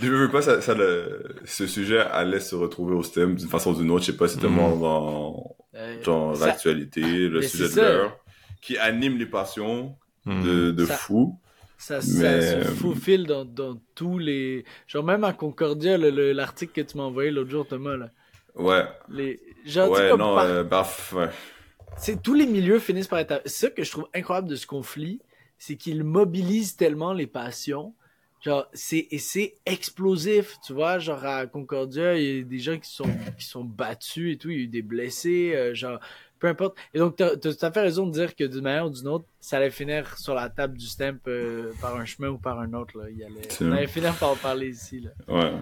veux, 0.00 0.16
veux 0.16 0.30
pas, 0.30 0.42
ça, 0.42 0.60
ça 0.60 0.74
le, 0.74 1.24
ce 1.44 1.66
sujet 1.66 1.98
allait 2.00 2.40
se 2.40 2.54
retrouver 2.54 2.94
au 2.94 3.02
STEM 3.02 3.34
d'une 3.34 3.48
façon 3.48 3.72
ou 3.72 3.78
d'une 3.80 3.90
autre, 3.90 4.04
je 4.04 4.12
sais 4.12 4.16
pas, 4.16 4.28
c'est 4.28 4.38
tellement 4.38 4.76
Mm. 4.76 4.80
dans, 4.80 5.56
Euh, 5.74 6.02
dans 6.04 6.34
ça- 6.34 6.46
l'actualité, 6.46 7.00
le 7.28 7.40
mais 7.40 7.46
sujet 7.48 7.64
de 7.64 7.68
ça. 7.68 7.82
l'heure, 7.82 8.18
qui 8.62 8.78
anime 8.78 9.16
les 9.18 9.26
passions 9.26 9.96
Hmm. 10.24 10.42
de, 10.42 10.70
de 10.72 10.84
Ça- 10.86 10.96
fou. 10.96 11.38
Ça, 11.78 12.00
ça 12.00 12.20
Mais- 12.22 12.64
se 12.64 12.68
faufile 12.70 13.26
dans, 13.26 13.44
dans 13.44 13.78
tous 13.94 14.18
les. 14.18 14.64
Genre, 14.88 15.04
même 15.04 15.22
à 15.24 15.32
Concordia, 15.32 15.96
le- 15.98 16.10
le- 16.10 16.32
l'article 16.32 16.72
que 16.72 16.80
tu 16.80 16.96
m'as 16.96 17.04
envoyé 17.04 17.30
l'autre 17.30 17.50
jour, 17.50 17.64
Thomas, 17.68 17.96
là. 17.96 18.10
Ouais. 18.56 18.84
Les... 19.08 19.40
Genre, 19.64 19.86
tu 19.88 19.92
Ouais, 20.00 20.10
comme 20.10 20.20
non, 20.20 20.34
par- 20.34 20.44
euh, 20.44 20.64
baf, 20.64 21.12
ouais. 21.12 21.28
c'est 21.96 22.22
tous 22.22 22.34
les 22.34 22.46
milieux 22.46 22.78
finissent 22.78 23.08
par 23.08 23.18
être. 23.18 23.40
C'est 23.46 23.66
ça 23.66 23.70
que 23.70 23.82
je 23.84 23.90
trouve 23.90 24.08
incroyable 24.14 24.48
de 24.48 24.56
ce 24.56 24.66
conflit, 24.66 25.20
c'est 25.58 25.76
qu'il 25.76 26.04
mobilise 26.04 26.76
tellement 26.76 27.12
les 27.12 27.26
passions. 27.26 27.94
Genre, 28.42 28.66
c'est 28.74 29.08
et 29.10 29.18
c'est 29.18 29.54
explosif, 29.66 30.56
tu 30.64 30.72
vois. 30.72 30.98
Genre 30.98 31.24
à 31.24 31.46
Concordia, 31.46 32.16
il 32.16 32.36
y 32.36 32.40
a 32.40 32.44
des 32.44 32.58
gens 32.58 32.78
qui 32.78 32.90
sont 32.90 33.08
qui 33.38 33.44
sont 33.44 33.64
battus 33.64 34.34
et 34.34 34.38
tout, 34.38 34.50
il 34.50 34.56
y 34.56 34.60
a 34.60 34.64
eu 34.64 34.68
des 34.68 34.82
blessés, 34.82 35.52
euh, 35.56 35.74
genre 35.74 35.98
peu 36.38 36.46
importe. 36.48 36.76
Et 36.94 36.98
donc 36.98 37.16
tout 37.16 37.24
à 37.62 37.72
fait 37.72 37.80
raison 37.80 38.06
de 38.06 38.12
dire 38.12 38.36
que 38.36 38.44
d'une 38.44 38.60
manière 38.62 38.86
ou 38.86 38.90
d'une 38.90 39.08
autre, 39.08 39.24
ça 39.40 39.56
allait 39.56 39.70
finir 39.70 40.16
sur 40.18 40.34
la 40.34 40.48
table 40.50 40.76
du 40.76 40.86
stamp 40.86 41.18
euh, 41.26 41.72
par 41.80 41.96
un 41.96 42.04
chemin 42.04 42.28
ou 42.28 42.38
par 42.38 42.60
un 42.60 42.72
autre 42.74 42.98
là. 42.98 43.06
Il 43.10 43.22
allait, 43.24 43.48
on 43.62 43.72
allait 43.72 43.86
finir 43.88 44.14
par 44.14 44.30
en 44.30 44.36
parler 44.36 44.68
ici 44.68 45.00
là. 45.00 45.10
Ouais. 45.34 45.52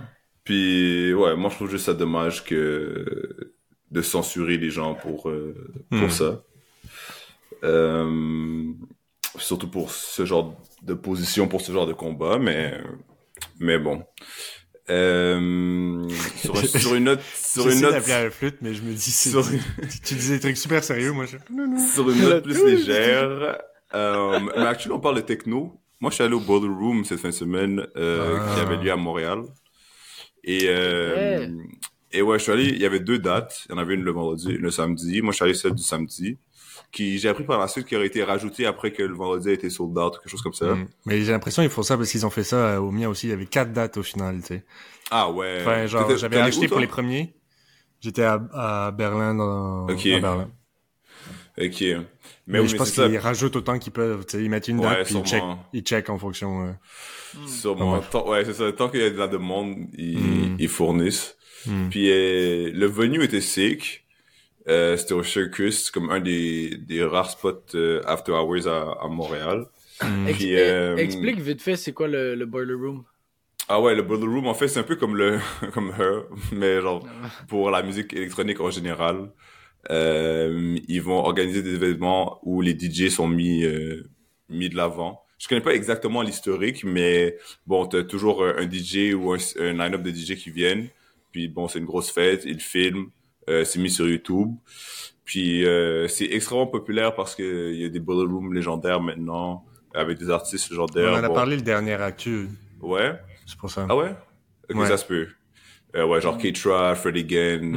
Puis, 0.45 1.13
ouais, 1.15 1.37
moi, 1.37 1.49
je 1.51 1.57
trouve 1.57 1.71
juste 1.71 1.87
ça 1.87 1.95
dommage 1.95 2.45
que 2.45 3.53
de 3.91 4.03
censurer 4.03 4.57
les 4.59 4.71
gens 4.71 4.95
pour, 4.95 5.29
euh, 5.31 5.55
pour 5.91 5.99
Hmm. 6.09 6.11
ça. 6.11 6.43
Euh, 7.63 8.65
surtout 9.39 9.69
pour 9.69 9.91
ce 9.91 10.25
genre 10.25 10.55
de 10.83 10.95
position, 10.95 11.49
pour 11.49 11.61
ce 11.61 11.73
genre 11.73 11.87
de 11.87 11.93
combat, 11.93 12.39
mais, 12.39 12.79
mais 13.59 13.79
bon. 13.79 14.03
Euh, 14.91 16.07
sur, 16.37 16.57
un- 16.57 16.63
sur 16.79 16.95
une 16.95 17.05
note, 17.05 17.21
sur 17.35 17.69
une 17.71 17.81
note, 17.81 18.07
la 18.07 18.31
flûte, 18.31 18.57
mais 18.61 18.75
je 18.75 18.83
me 18.83 18.93
dis, 18.93 19.11
sur, 19.11 19.43
tu, 19.49 19.59
tu 20.05 20.15
dis 20.15 20.29
des 20.31 20.41
trucs 20.41 20.59
super 20.59 20.85
sérieux, 20.85 21.13
moi. 21.13 21.25
Je... 21.25 21.39
Non, 21.51 21.67
non. 21.67 21.79
sur 21.79 22.11
une 22.11 22.21
note 22.21 22.45
plus 22.45 22.63
légère, 22.67 23.59
euh, 23.95 24.41
mais 24.57 24.67
actuellement, 24.67 24.99
on 24.99 25.01
parle 25.01 25.17
de 25.17 25.21
techno. 25.23 25.81
Moi, 26.01 26.11
je 26.11 26.17
suis 26.17 26.25
allé 26.25 26.35
au 26.35 26.41
Boiler 26.41 26.69
Room 26.69 27.05
cette 27.07 27.21
fin 27.21 27.29
de 27.31 27.35
semaine, 27.35 27.87
euh, 27.97 28.37
Ah. 28.39 28.55
qui 28.55 28.61
avait 28.61 28.77
lieu 28.77 28.91
à 28.93 28.97
Montréal. 28.97 29.45
Et, 30.45 30.67
euh, 30.69 31.49
et 32.13 32.23
ouais, 32.23 32.39
je 32.39 32.43
suis 32.45 32.53
allé, 32.53 32.65
il 32.65 32.79
y 32.79 32.87
avait 32.87 33.01
deux 33.01 33.19
dates. 33.19 33.65
Il 33.69 33.73
y 33.73 33.75
en 33.75 33.79
avait 33.79 33.95
une 33.95 34.03
le 34.03 34.13
vendredi, 34.13 34.51
une 34.51 34.63
le 34.63 34.71
samedi. 34.71 35.23
Moi, 35.23 35.33
je 35.33 35.37
suis 35.37 35.45
allé 35.45 35.55
celle 35.55 35.75
du 35.75 35.83
samedi, 35.83 36.39
qui, 36.93 37.19
j'ai 37.19 37.29
appris 37.29 37.45
par 37.45 37.59
la 37.59 37.67
suite, 37.67 37.87
qui 37.87 37.97
aurait 37.97 38.07
été 38.07 38.23
rajoutée 38.23 38.67
après 38.67 38.93
que 38.93 39.03
le 39.03 39.15
vendredi 39.15 39.49
a 39.49 39.53
été 39.53 39.71
sold 39.71 39.97
out, 39.99 40.19
quelque 40.19 40.29
chose 40.29 40.43
comme 40.43 40.53
ça. 40.53 40.75
Mm. 40.75 40.89
Mais 41.07 41.23
j'ai 41.23 41.33
l'impression 41.33 41.63
qu'ils 41.63 41.71
font 41.71 41.83
ça 41.83 41.97
parce 41.97 42.11
qu'ils 42.11 42.25
ont 42.27 42.31
fait 42.31 42.45
ça 42.45 42.57
euh, 42.57 42.79
au 42.79 42.91
mien 42.91 43.09
aussi. 43.09 43.27
Il 43.27 43.31
y 43.31 43.33
avait 43.33 43.47
quatre 43.47 43.73
dates 43.73 43.97
au 43.97 44.03
final, 44.03 44.41
tu 44.41 44.47
sais. 44.49 44.65
Ah 45.11 45.31
ouais. 45.31 45.59
Enfin, 45.61 45.87
genre, 45.87 46.17
j'avais 46.17 46.39
acheté 46.39 46.67
où, 46.67 46.69
pour 46.69 46.81
les 46.81 46.87
premiers. 46.87 47.35
J'étais 48.01 48.23
à, 48.23 48.43
à 48.53 48.91
Berlin, 48.91 49.35
dans, 49.35 49.89
Ok. 49.89 50.07
à 50.07 50.21
Berlin. 50.21 50.51
Ok. 51.57 51.81
Mais, 51.81 51.97
Mais, 52.49 52.59
oui, 52.61 52.67
je 52.69 52.73
mais 52.73 52.79
pense 52.79 52.91
qu'ils 52.91 53.19
rajoutent 53.19 53.57
autant 53.57 53.79
qu'ils 53.79 53.93
peuvent. 53.93 54.25
Tu 54.27 54.37
sais, 54.39 54.43
ils 54.45 54.51
mettent 54.51 54.69
une 54.69 54.81
Ouais, 54.81 54.87
date, 54.87 55.07
puis 55.07 55.15
ils 55.15 55.25
check, 55.25 55.39
sûrement. 55.39 55.65
ils 55.73 55.83
check 55.83 56.11
en 56.11 56.19
fonction. 56.19 56.67
euh. 56.67 56.73
Sûrement. 57.47 57.95
Ouais. 57.95 58.01
Tant- 58.11 58.29
ouais, 58.29 58.45
c'est 58.45 58.55
ça. 58.55 58.73
Tant 58.73 58.89
qu'il 58.89 59.01
y 59.01 59.05
a 59.05 59.11
de 59.11 59.17
la 59.19 59.29
demande, 59.29 59.77
ils, 59.97 60.19
Mm. 60.19 60.57
ils 60.59 60.69
fournissent. 60.69 61.37
Mm. 61.67 61.89
Puis 61.91 62.11
euh, 62.11 62.71
le 62.75 62.87
venue 62.87 63.23
était 63.23 63.41
sick. 63.41 64.05
Euh, 64.67 64.97
c'était 64.97 65.13
au 65.15 65.23
Circus, 65.23 65.91
comme 65.91 66.11
un 66.11 66.21
des, 66.21 66.77
des 66.79 67.05
rares 67.05 67.31
spots 67.31 67.75
euh, 67.75 68.01
after 68.07 68.33
hours 68.33 68.67
à, 68.67 69.05
à 69.05 69.09
Montréal. 69.09 69.67
Mm. 70.03 70.27
Puis, 70.33 70.57
euh, 70.59 70.97
Explique 70.97 71.39
vite 71.41 71.61
fait 71.63 71.77
c'est 71.77 71.93
quoi 71.93 72.09
le, 72.09 72.35
le 72.35 72.47
boiler 72.47 72.75
room? 72.75 73.05
Ah 73.69 73.81
ouais, 73.81 73.95
le 73.95 74.03
Boiler 74.03 74.27
Room, 74.27 74.47
en 74.47 74.53
fait, 74.53 74.69
c'est 74.69 74.79
un 74.81 74.83
peu 74.83 74.97
comme 74.97 75.17
le 75.17 75.39
comme 75.73 75.91
Her, 75.99 76.25
mais 76.53 76.83
genre 76.83 77.07
pour 77.49 77.71
la 77.71 77.83
musique 77.83 78.13
électronique 78.13 78.61
en 78.61 78.71
général. 78.71 79.31
Euh, 79.91 80.77
ils 80.89 81.03
vont 81.03 81.19
organiser 81.19 81.63
des 81.63 81.75
événements 81.75 82.39
où 82.43 82.61
les 82.63 82.73
DJ 82.79 83.09
sont 83.11 83.29
mis 83.29 83.65
euh, 83.65 84.09
mis 84.49 84.69
de 84.69 84.77
l'avant. 84.77 85.21
Je 85.39 85.49
connais 85.49 85.61
pas 85.61 85.75
exactement 85.75 86.23
l'historique, 86.23 86.85
mais 86.85 87.37
bon, 87.67 87.87
t'as 87.87 88.03
toujours 88.05 88.45
un, 88.45 88.57
un 88.57 88.71
DJ 88.71 89.13
ou 89.15 89.33
un, 89.33 89.39
un 89.61 89.73
line-up 89.73 90.03
de 90.03 90.11
DJ 90.11 90.37
qui 90.37 90.51
viennent. 90.51 90.89
Puis 91.33 91.49
bon, 91.49 91.69
c'est 91.69 91.79
une 91.81 91.85
grosse 91.85 92.11
fête, 92.11 92.45
ils 92.47 92.61
filment, 92.61 93.09
euh, 93.51 93.65
c'est 93.65 93.79
mis 93.79 93.91
sur 93.91 94.09
YouTube. 94.09 94.51
Puis 95.25 95.65
euh, 95.67 96.07
c'est 96.09 96.27
extrêmement 96.27 96.67
populaire 96.67 97.15
parce 97.15 97.35
que 97.35 97.73
il 97.73 97.81
y 97.81 97.85
a 97.85 97.89
des 97.89 98.01
Boiler 98.01 98.31
Rooms 98.31 98.53
légendaires 98.55 99.01
maintenant 99.01 99.65
avec 99.95 100.19
des 100.19 100.31
artistes 100.31 100.67
On 100.71 100.75
légendaires. 100.75 101.13
en 101.13 101.25
a 101.25 101.29
Bon, 101.29 101.35
parlé 101.35 101.57
le 101.57 101.63
dernier 101.63 101.95
actu. 101.95 102.49
Ouais? 102.81 103.13
C'est 103.47 103.59
pour 103.59 103.71
ça. 103.71 103.87
Ah 103.89 103.97
ouais? 103.97 104.15
Ok, 104.71 104.77
Ouais. 104.81 104.87
ça 104.89 104.97
se 104.97 105.05
peut. 105.05 105.29
Euh, 105.97 106.07
ouais, 106.07 106.21
genre 106.21 106.37
Keitra, 106.39 106.95
Fred 106.95 107.17
Again. 107.17 107.73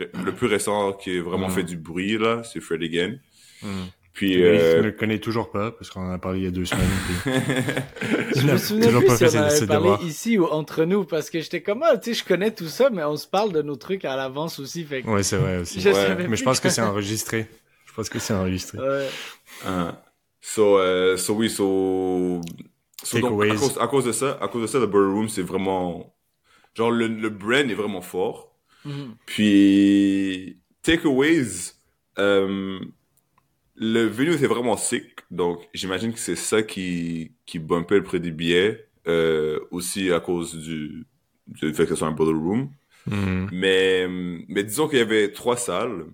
Euh, 0.00 0.06
le 0.24 0.32
plus 0.32 0.46
récent 0.46 0.92
qui 0.92 1.18
a 1.18 1.22
vraiment 1.22 1.48
Mm. 1.48 1.52
fait 1.52 1.62
du 1.64 1.76
bruit, 1.76 2.18
là, 2.18 2.42
c'est 2.44 2.60
Fred 2.60 2.82
Again. 2.82 3.16
Mm. 3.62 3.68
Puis, 4.12 4.34
Lui, 4.34 4.40
il 4.40 4.44
euh, 4.44 4.78
ne 4.78 4.82
le 4.82 4.92
connaît 4.92 5.18
toujours 5.20 5.50
pas, 5.50 5.70
parce 5.70 5.88
qu'on 5.88 6.00
en 6.02 6.10
a 6.10 6.18
parlé 6.18 6.40
il 6.40 6.44
y 6.44 6.48
a 6.48 6.50
deux 6.50 6.64
semaines. 6.64 6.86
puis 7.06 7.32
Je 8.40 8.46
me 8.46 8.58
souviens 8.58 8.86
toujours 8.86 9.00
plus 9.04 9.18
pas 9.18 9.28
si 9.28 9.36
on 9.36 9.40
avait 9.42 9.66
parlé 9.66 10.04
ici 10.04 10.36
ou 10.38 10.46
entre 10.46 10.84
nous, 10.84 11.04
parce 11.04 11.30
que 11.30 11.40
j'étais 11.40 11.62
comme, 11.62 11.82
ah, 11.84 11.96
tu 11.96 12.12
sais, 12.12 12.20
je 12.20 12.24
connais 12.24 12.50
tout 12.50 12.66
ça, 12.66 12.90
mais 12.90 13.04
on 13.04 13.16
se 13.16 13.26
parle 13.28 13.52
de 13.52 13.62
nos 13.62 13.76
trucs 13.76 14.04
à 14.04 14.16
l'avance 14.16 14.58
aussi, 14.58 14.84
fait 14.84 15.02
que 15.02 15.08
Ouais, 15.08 15.22
c'est 15.22 15.36
vrai 15.36 15.58
aussi. 15.58 15.80
je 15.80 15.90
Ouais. 15.90 16.26
Mais 16.28 16.36
je 16.36 16.42
pense 16.44 16.58
que 16.60 16.68
c'est 16.68 16.82
enregistré. 16.82 17.46
Je 17.86 17.92
pense 17.94 18.08
que 18.08 18.18
c'est 18.18 18.34
enregistré. 18.34 18.78
Ouais. 18.78 19.08
hein. 19.66 19.96
so, 20.40 20.78
euh, 20.78 21.16
so 21.16 21.34
oui, 21.34 21.48
so, 21.48 22.40
so 23.04 23.18
donc, 23.20 23.42
à 23.44 23.54
cause, 23.54 23.78
à 23.80 23.86
cause 23.86 24.04
de 24.04 24.12
ça, 24.12 24.38
à 24.40 24.48
cause 24.48 24.62
de 24.62 24.66
ça, 24.66 24.78
le 24.80 24.86
Burger 24.86 25.12
Room, 25.14 25.28
c'est 25.28 25.42
vraiment, 25.42 26.12
genre, 26.74 26.90
le, 26.90 27.06
le 27.06 27.28
brand 27.30 27.70
est 27.70 27.74
vraiment 27.74 28.02
fort. 28.02 28.49
Mhm. 28.84 29.14
Puis, 29.26 30.58
takeaways, 30.82 31.74
euh, 32.18 32.78
le 33.76 34.06
venue 34.06 34.32
était 34.32 34.46
vraiment 34.46 34.76
sick, 34.76 35.20
donc 35.30 35.68
j'imagine 35.74 36.12
que 36.12 36.18
c'est 36.18 36.36
ça 36.36 36.62
qui, 36.62 37.32
qui 37.46 37.58
bumpait 37.58 37.96
le 37.96 38.02
prix 38.02 38.20
des 38.20 38.30
billets, 38.30 38.86
euh, 39.06 39.60
aussi 39.70 40.12
à 40.12 40.20
cause 40.20 40.54
du, 40.54 41.06
du 41.46 41.72
fait 41.72 41.84
que 41.84 41.90
ce 41.90 41.96
soit 41.96 42.08
un 42.08 42.12
bottle 42.12 42.36
room. 42.36 42.70
Mm. 43.06 43.46
Mais, 43.52 44.06
mais 44.48 44.64
disons 44.64 44.88
qu'il 44.88 44.98
y 44.98 45.02
avait 45.02 45.32
trois 45.32 45.56
salles. 45.56 46.06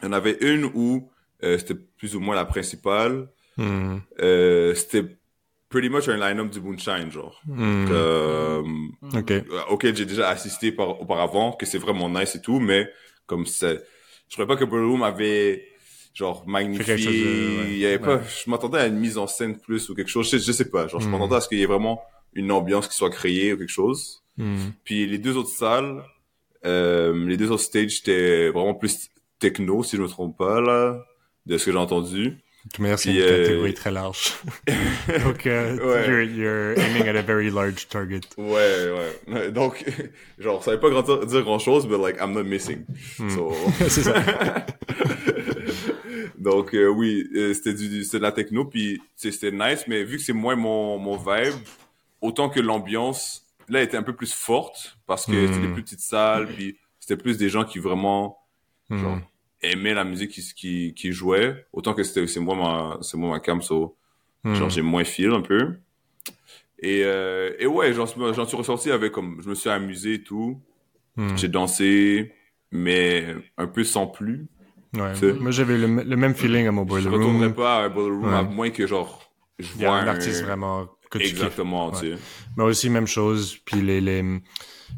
Il 0.00 0.06
y 0.06 0.08
en 0.08 0.12
avait 0.12 0.38
une 0.40 0.64
où 0.74 1.10
euh, 1.42 1.58
c'était 1.58 1.74
plus 1.74 2.14
ou 2.14 2.20
moins 2.20 2.34
la 2.34 2.44
principale. 2.44 3.28
Mm. 3.56 3.96
Euh, 4.20 4.74
c'était 4.74 5.16
pretty 5.70 5.88
much 5.88 6.08
un 6.08 6.16
line-up 6.18 6.50
du 6.50 6.60
Moonshine, 6.60 7.10
genre. 7.10 7.40
Mm. 7.46 7.86
Euh, 7.90 8.62
Ok. 9.14 9.30
euh, 9.30 9.42
auquel 9.70 9.96
j'ai 9.96 10.04
déjà 10.04 10.28
assisté 10.28 10.72
par, 10.72 11.00
auparavant, 11.00 11.52
que 11.52 11.64
c'est 11.64 11.78
vraiment 11.78 12.10
nice 12.10 12.34
et 12.36 12.42
tout, 12.42 12.60
mais 12.60 12.90
comme 13.26 13.46
c'est, 13.46 13.80
je 14.28 14.34
trouvais 14.34 14.46
pas 14.48 14.56
que 14.56 14.64
Burger 14.64 14.86
Room 14.86 15.02
avait 15.02 15.64
genre 16.12 16.44
magnifié, 16.46 16.96
de- 16.96 17.00
ouais. 17.62 17.66
il 17.70 17.78
y 17.78 17.86
avait 17.86 17.98
pas, 18.00 18.20
je 18.22 18.50
m'attendais 18.50 18.78
à 18.78 18.86
une 18.88 18.98
mise 18.98 19.16
en 19.16 19.28
scène 19.28 19.58
plus 19.58 19.88
ou 19.88 19.94
quelque 19.94 20.08
chose, 20.10 20.28
je, 20.30 20.38
je 20.38 20.52
sais 20.52 20.68
pas, 20.68 20.88
genre 20.88 21.00
je 21.00 21.06
Mm. 21.06 21.10
m'attendais 21.12 21.36
à 21.36 21.40
ce 21.40 21.48
qu'il 21.48 21.58
y 21.58 21.62
ait 21.62 21.66
vraiment 21.66 22.02
une 22.34 22.50
ambiance 22.52 22.88
qui 22.88 22.96
soit 22.96 23.10
créée 23.10 23.52
ou 23.52 23.56
quelque 23.56 23.68
chose. 23.70 24.22
Mm. 24.36 24.56
Puis 24.84 25.06
les 25.06 25.18
deux 25.18 25.36
autres 25.36 25.48
salles, 25.50 26.02
euh, 26.66 27.26
les 27.26 27.36
deux 27.36 27.50
autres 27.52 27.62
stages 27.62 28.00
étaient 28.00 28.50
vraiment 28.50 28.74
plus 28.74 29.08
techno, 29.38 29.82
si 29.84 29.96
je 29.96 30.02
me 30.02 30.08
trompe 30.08 30.36
pas 30.36 30.60
là, 30.60 31.00
de 31.46 31.56
ce 31.56 31.64
que 31.66 31.72
j'ai 31.72 31.78
entendu. 31.78 32.38
De 32.66 32.70
toute 32.72 32.78
manière, 32.80 32.98
c'est 32.98 33.10
une 33.14 33.20
euh, 33.22 33.42
catégorie 33.44 33.74
très 33.74 33.90
large. 33.90 34.32
Donc, 35.24 35.46
euh, 35.46 35.76
Ouais. 35.82 36.06
you're, 36.08 36.22
you're 36.22 36.78
aiming 36.78 37.08
at 37.08 37.16
a 37.16 37.22
very 37.22 37.50
large 37.50 37.88
target. 37.88 38.20
Ouais, 38.36 38.90
ouais. 39.28 39.50
Donc, 39.52 39.82
genre, 40.38 40.62
ça 40.62 40.72
veut 40.72 40.80
pas 40.80 40.90
grand- 40.90 41.24
dire 41.24 41.42
grand 41.42 41.58
chose, 41.58 41.86
mais 41.88 41.96
like, 41.96 42.18
I'm 42.20 42.32
not 42.32 42.44
missing. 42.44 42.84
Hmm. 43.18 43.30
So... 43.30 43.54
C'est 43.88 44.02
ça. 44.02 44.14
Donc, 46.38 46.74
euh, 46.74 46.86
oui, 46.88 47.28
euh, 47.34 47.54
c'était 47.54 47.74
du, 47.74 47.88
de 48.06 48.18
la 48.18 48.32
techno, 48.32 48.64
puis 48.64 49.00
c'était 49.16 49.52
nice, 49.52 49.84
mais 49.86 50.04
vu 50.04 50.16
que 50.16 50.22
c'est 50.22 50.32
moins 50.32 50.56
mon, 50.56 50.98
mon 50.98 51.16
vibe, 51.16 51.54
autant 52.20 52.48
que 52.48 52.60
l'ambiance, 52.60 53.46
là, 53.68 53.82
était 53.82 53.96
un 53.96 54.02
peu 54.02 54.14
plus 54.14 54.32
forte, 54.32 54.96
parce 55.06 55.26
que 55.26 55.32
Hmm. 55.32 55.46
c'était 55.52 55.66
des 55.66 55.72
plus 55.72 55.82
petites 55.82 56.00
salles, 56.00 56.46
puis 56.48 56.76
c'était 56.98 57.16
plus 57.22 57.36
des 57.36 57.48
gens 57.48 57.64
qui 57.64 57.78
vraiment 57.78 58.38
genre, 58.90 59.16
Mm. 59.16 59.22
Aimaient 59.62 59.94
la 59.94 60.04
musique 60.04 60.30
qui, 60.30 60.42
qui, 60.54 60.94
qui 60.94 61.12
jouait, 61.12 61.66
autant 61.72 61.92
que 61.94 62.02
c'était 62.02 62.26
c'est 62.26 62.40
moi 62.40 62.54
ma, 62.56 62.98
c'est 63.02 63.16
moi 63.16 63.30
ma 63.30 63.40
cam, 63.40 63.60
so, 63.62 63.96
Mm. 64.42 64.54
genre, 64.54 64.70
j'ai 64.70 64.80
moins 64.80 65.04
feel 65.04 65.32
un 65.32 65.42
peu. 65.42 65.74
Et, 66.78 67.02
euh, 67.04 67.52
et 67.58 67.66
ouais, 67.66 67.92
j'en 67.92 68.06
suis- 68.06 68.18
j'en 68.34 68.46
suis 68.46 68.56
ressorti 68.56 68.90
avec 68.90 69.12
comme, 69.12 69.38
je 69.42 69.50
me 69.50 69.54
suis 69.54 69.68
amusé 69.68 70.14
et 70.14 70.22
tout, 70.22 70.60
Mm. 71.16 71.36
j'ai 71.36 71.48
dansé, 71.48 72.32
mais 72.72 73.26
un 73.58 73.66
peu 73.66 73.84
sans 73.84 74.06
plus. 74.06 74.46
Ouais. 74.94 75.12
Moi, 75.38 75.50
j'avais 75.50 75.76
le, 75.76 75.86
le 76.02 76.16
même 76.16 76.34
feeling 76.34 76.66
à 76.66 76.72
mon 76.72 76.82
Je 76.84 76.88
boiler 76.88 77.08
room. 77.10 77.52
pas 77.54 77.80
à 77.80 77.84
un 77.84 77.88
boiler 77.90 78.10
room 78.16 78.24
Ouais. 78.24 78.34
à 78.34 78.42
moins 78.42 78.70
que 78.70 78.86
genre 78.86 79.30
je 79.58 79.72
vois 79.74 79.96
un 79.98 80.06
artiste 80.08 80.42
vraiment 80.42 80.88
que 81.10 81.18
tu 81.18 81.24
exactement, 81.26 81.90
tu 81.90 82.12
sais. 82.14 82.18
Moi 82.56 82.66
aussi, 82.66 82.88
même 82.88 83.06
chose. 83.06 83.56
Puis 83.64 83.80
les, 83.82 84.00
les... 84.00 84.24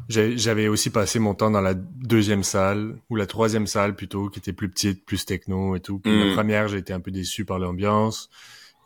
j'avais 0.09 0.67
aussi 0.67 0.89
passé 0.89 1.19
mon 1.19 1.33
temps 1.35 1.51
dans 1.51 1.61
la 1.61 1.73
deuxième 1.73 2.43
salle, 2.43 2.97
ou 3.09 3.15
la 3.15 3.25
troisième 3.25 3.67
salle 3.67 3.95
plutôt, 3.95 4.29
qui 4.29 4.39
était 4.39 4.53
plus 4.53 4.69
petite, 4.69 5.05
plus 5.05 5.25
techno 5.25 5.75
et 5.75 5.79
tout. 5.79 5.99
Puis 5.99 6.11
Mm. 6.11 6.19
la 6.29 6.33
première, 6.35 6.67
j'ai 6.67 6.77
été 6.77 6.93
un 6.93 6.99
peu 6.99 7.11
déçu 7.11 7.45
par 7.45 7.59
l'ambiance. 7.59 8.29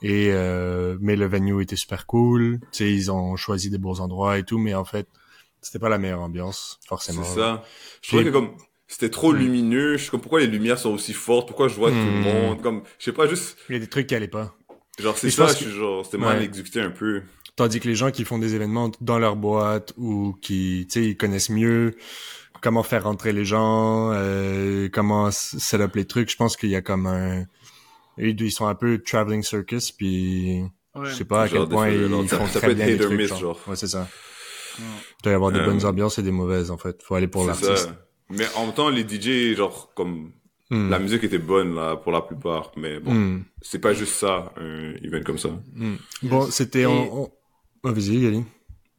Et 0.04 0.28
euh, 0.32 0.98
mais 1.02 1.16
le 1.16 1.26
venue 1.28 1.62
était 1.62 1.76
super 1.76 2.06
cool. 2.06 2.60
Tu 2.72 2.78
sais, 2.78 2.92
ils 2.94 3.12
ont 3.12 3.36
choisi 3.36 3.70
des 3.72 3.80
beaux 3.80 4.00
endroits 4.00 4.38
et 4.38 4.44
tout, 4.44 4.60
mais 4.60 4.74
en 4.76 4.86
fait, 4.86 5.08
c'était 5.62 5.80
pas 5.80 5.90
la 5.90 5.98
meilleure 5.98 6.22
ambiance, 6.22 6.78
C'est 6.82 6.88
forcément. 6.88 7.24
ça. 7.24 7.64
Je 8.04 8.10
trouvais 8.10 8.24
que 8.26 8.30
comme 8.30 8.52
c'était 8.88 9.10
trop 9.10 9.34
Mm. 9.34 9.38
lumineux, 9.38 9.98
je 9.98 10.06
sais 10.06 10.12
comme 10.12 10.22
pourquoi 10.22 10.40
les 10.40 10.48
lumières 10.48 10.78
sont 10.78 10.92
aussi 10.92 11.14
fortes, 11.14 11.48
pourquoi 11.48 11.68
je 11.68 11.76
vois 11.76 11.90
tout 11.90 11.96
le 11.98 12.04
Mm. 12.04 12.22
monde, 12.22 12.62
comme 12.62 12.84
je 13.00 13.06
sais 13.06 13.12
pas 13.12 13.28
juste 13.28 13.58
Il 13.70 13.74
y 13.74 13.76
a 13.76 13.80
des 13.80 13.88
trucs 13.88 14.06
qui 14.08 14.14
allaient 14.16 14.28
pas. 14.28 14.56
Genre, 15.00 15.18
c'est 15.18 15.30
ça, 15.30 15.48
je 15.48 15.54
suis 15.54 15.72
genre, 15.72 16.04
c'était 16.06 16.18
mal 16.18 16.40
Ouais. 16.40 16.46
exécuté 16.46 16.82
un 16.82 16.90
peu. 16.92 17.22
Tandis 17.56 17.80
que 17.80 17.88
les 17.88 17.96
gens 17.96 18.12
qui 18.12 18.24
font 18.26 18.38
des 18.40 18.56
événements 18.56 18.92
dans 19.02 19.20
leur 19.20 19.36
boîte 19.36 19.94
ou 19.98 20.36
qui, 20.42 20.88
tu 20.92 21.00
sais, 21.02 21.10
ils 21.10 21.18
connaissent 21.18 21.50
mieux 21.50 21.96
comment 22.62 22.82
faire 22.84 23.04
rentrer 23.04 23.32
les 23.34 23.46
gens, 23.46 24.12
euh, 24.14 24.90
comment 24.92 25.30
set 25.32 25.80
up 25.82 25.96
les 25.96 26.06
trucs, 26.06 26.32
je 26.32 26.36
pense 26.36 26.58
qu'il 26.58 26.70
y 26.70 26.76
a 26.76 26.82
comme 26.82 27.06
un... 27.06 27.46
Ils 28.18 28.40
ils 28.42 28.52
sont 28.52 28.66
un 28.66 28.74
peu 28.76 28.98
traveling 29.00 29.44
circus, 29.44 29.92
puis 29.92 30.64
Ouais. 30.96 31.06
je 31.10 31.14
sais 31.14 31.26
pas 31.26 31.44
à 31.44 31.48
Genre, 31.48 31.60
quel 31.68 31.70
point 31.70 31.90
des 31.92 31.98
ils 32.24 32.30
ça- 32.30 32.38
font 32.40 32.48
ça 32.48 32.60
très 32.60 32.72
être 32.72 32.78
bien 32.78 32.94
or 32.96 33.00
trucs. 33.06 33.18
miss, 33.20 33.28
genre. 33.30 33.40
genre. 33.40 33.60
Ouais, 33.68 33.76
c'est 33.76 33.88
ça. 33.88 34.08
Il 34.80 34.84
doit 35.24 35.32
y 35.34 35.36
avoir 35.36 35.52
des 35.52 35.60
Euh, 35.60 35.66
bonnes 35.66 35.86
ambiances 35.86 36.18
et 36.18 36.24
des 36.24 36.32
mauvaises, 36.32 36.72
en 36.72 36.78
fait. 36.80 37.02
Faut 37.04 37.14
aller 37.14 37.28
pour 37.28 37.42
C'est 37.44 37.48
l'artiste. 37.68 37.88
ça. 37.90 37.96
Mais 38.32 38.46
en 38.56 38.66
même 38.66 38.74
temps, 38.74 38.90
les 38.90 39.04
DJ, 39.08 39.56
genre, 39.56 39.92
comme, 39.96 40.32
Hmm. 40.70 40.90
la 40.90 41.00
musique 41.00 41.24
était 41.24 41.38
bonne, 41.38 41.76
là, 41.76 41.96
pour 41.96 42.12
la 42.12 42.22
plupart. 42.22 42.72
Mais 42.76 43.00
bon, 43.00 43.14
Hmm. 43.14 43.44
c'est 43.62 43.80
pas 43.80 43.94
juste 43.94 44.14
ça, 44.16 44.52
un 44.58 44.94
event 45.04 45.24
comme 45.26 45.38
ça. 45.38 45.50
Hmm. 45.76 45.96
Bon, 46.24 46.42
c'était... 46.52 46.82
Et- 46.82 46.86
On, 46.86 47.24
on... 47.24 47.30
Oh, 47.84 47.92
vas-y, 47.94 48.20
Gali. 48.22 48.44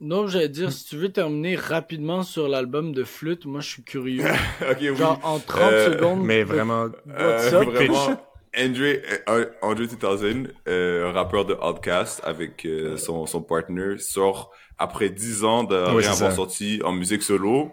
Non, 0.00 0.28
j'allais 0.28 0.48
dire, 0.48 0.70
si 0.72 0.84
tu 0.86 0.96
veux 0.96 1.08
terminer 1.10 1.56
rapidement 1.56 2.22
sur 2.22 2.48
l'album 2.48 2.92
de 2.92 3.02
flûte, 3.04 3.44
moi 3.46 3.60
je 3.60 3.68
suis 3.68 3.82
curieux. 3.82 4.24
oui. 4.80 4.96
Genre 4.96 5.18
en 5.24 5.38
30 5.40 5.60
Euh, 5.72 5.92
secondes. 5.92 6.24
Mais 6.24 6.42
vraiment... 6.44 6.84
What's 6.84 7.52
Euh, 7.52 7.60
up, 7.62 7.68
vraiment, 7.68 8.16
Andre, 8.56 9.02
euh, 9.28 9.44
Andre 9.60 9.86
2000, 9.86 10.54
euh, 10.68 11.10
un 11.10 11.12
rappeur 11.12 11.44
de 11.44 11.54
Outkast 11.54 12.22
avec 12.24 12.64
euh, 12.64 12.96
son, 12.96 13.26
son 13.26 13.42
partner, 13.42 13.98
sort 13.98 14.52
après 14.78 15.10
10 15.10 15.44
ans 15.44 15.64
de 15.64 15.74
Ouais, 15.76 16.00
rien 16.02 16.12
avoir 16.12 16.32
sorti 16.32 16.80
en 16.84 16.92
musique 16.92 17.22
solo, 17.22 17.70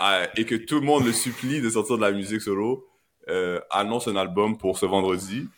euh, 0.00 0.26
et 0.36 0.44
que 0.44 0.54
tout 0.54 0.76
le 0.76 0.82
monde 0.86 1.04
le 1.06 1.12
supplie 1.12 1.60
de 1.60 1.68
sortir 1.70 1.96
de 1.96 2.02
la 2.02 2.12
musique 2.12 2.40
solo, 2.42 2.86
euh, 3.28 3.60
annonce 3.70 4.08
un 4.08 4.16
album 4.16 4.58
pour 4.58 4.78
ce 4.78 4.86
vendredi. 4.86 5.48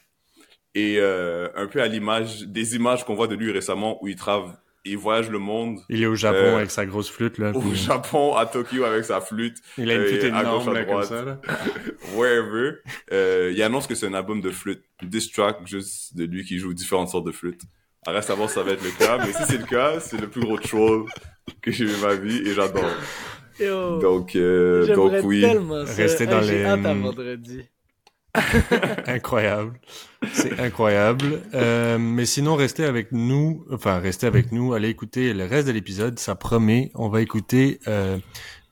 Et 0.75 0.97
euh, 0.99 1.49
un 1.55 1.67
peu 1.67 1.81
à 1.81 1.87
l'image 1.87 2.43
des 2.43 2.75
images 2.75 3.05
qu'on 3.05 3.15
voit 3.15 3.29
de 3.29 3.37
lui 3.37 3.53
récemment 3.53 4.03
où 4.03 4.09
il 4.09 4.17
travaille, 4.17 4.51
il 4.85 4.99
voyage 4.99 5.31
le 5.31 5.39
monde 5.39 5.81
Il 5.89 6.03
est 6.03 6.07
au 6.07 6.15
Japon 6.15 6.39
Euh, 6.39 6.57
avec 6.57 6.71
sa 6.71 6.85
grosse 6.85 7.11
flûte, 7.11 7.39
là. 7.39 7.53
au 7.55 7.61
puis 7.61 7.75
Japon, 7.77 8.35
à 8.37 8.45
Tokyo 8.45 8.85
avec 8.85 9.05
sa 9.05 9.21
flûte, 9.21 9.57
Il 9.79 9.91
a 9.91 9.95
une 9.95 10.01
euh, 10.01 10.09
flûte 10.09 10.25
à 10.25 10.41
énorme, 10.41 10.69
à 10.69 10.73
là, 10.73 10.85
comme 10.85 11.03
ça, 11.05 11.23
là. 11.23 11.41
wherever, 12.15 12.79
euh, 13.13 13.53
il 13.55 13.63
annonce 13.63 13.87
que 13.87 13.95
c'est 13.95 14.07
un 14.07 14.15
album 14.15 14.41
de 14.41 14.51
flûte. 14.51 14.83
Diss 15.03 15.31
track 15.31 15.67
juste 15.67 16.17
de 16.17 16.25
lui 16.25 16.45
qui 16.45 16.59
joue 16.59 16.75
différentes 16.75 17.09
sortes 17.09 17.27
de 17.27 17.33
flûtes. 17.33 17.63
À 18.07 18.11
reste 18.11 18.29
à 18.29 18.35
voir 18.35 18.51
si 18.51 18.57
ça 18.57 18.63
va 18.63 18.73
être 18.73 18.85
le 18.85 18.91
cas, 18.91 19.19
mais 19.25 19.33
si 19.33 19.43
c'est 19.45 19.57
le 19.59 19.65
cas, 19.65 19.99
c'est 20.01 20.21
le 20.21 20.29
plus 20.29 20.43
gros 20.43 20.59
troll 20.59 21.07
que 21.63 21.71
j'ai 21.71 21.87
vu 21.87 21.97
ma 22.03 22.15
vie 22.15 22.47
et 22.47 22.53
j'adore. 22.53 22.85
Yo, 23.61 23.99
Donc, 24.01 24.35
euh, 24.37 24.87
donc 24.95 25.11
J'aimerais 25.13 25.21
oui. 25.23 25.41
tellement 25.43 25.87
ça. 25.87 25.95
Restez 25.95 26.27
dans 26.27 26.41
les- 26.41 26.65
hâte 26.65 26.85
à 26.87 26.95
vendredi. 26.95 27.61
incroyable. 29.07 29.79
C'est 30.33 30.59
incroyable. 30.59 31.41
Euh, 31.55 31.99
mais 31.99 32.25
sinon, 32.27 32.57
restez 32.57 32.85
avec 32.85 33.13
nous. 33.13 33.65
Enfin, 33.71 33.99
restez 33.99 34.27
avec 34.27 34.51
nous. 34.53 34.75
Allez 34.75 34.89
écouter 34.89 35.33
le 35.35 35.45
reste 35.45 35.67
de 35.69 35.73
l'épisode. 35.73 36.19
Ça 36.19 36.35
promet. 36.35 36.91
On 36.95 37.09
va 37.09 37.21
écouter 37.21 37.79
euh, 37.87 38.19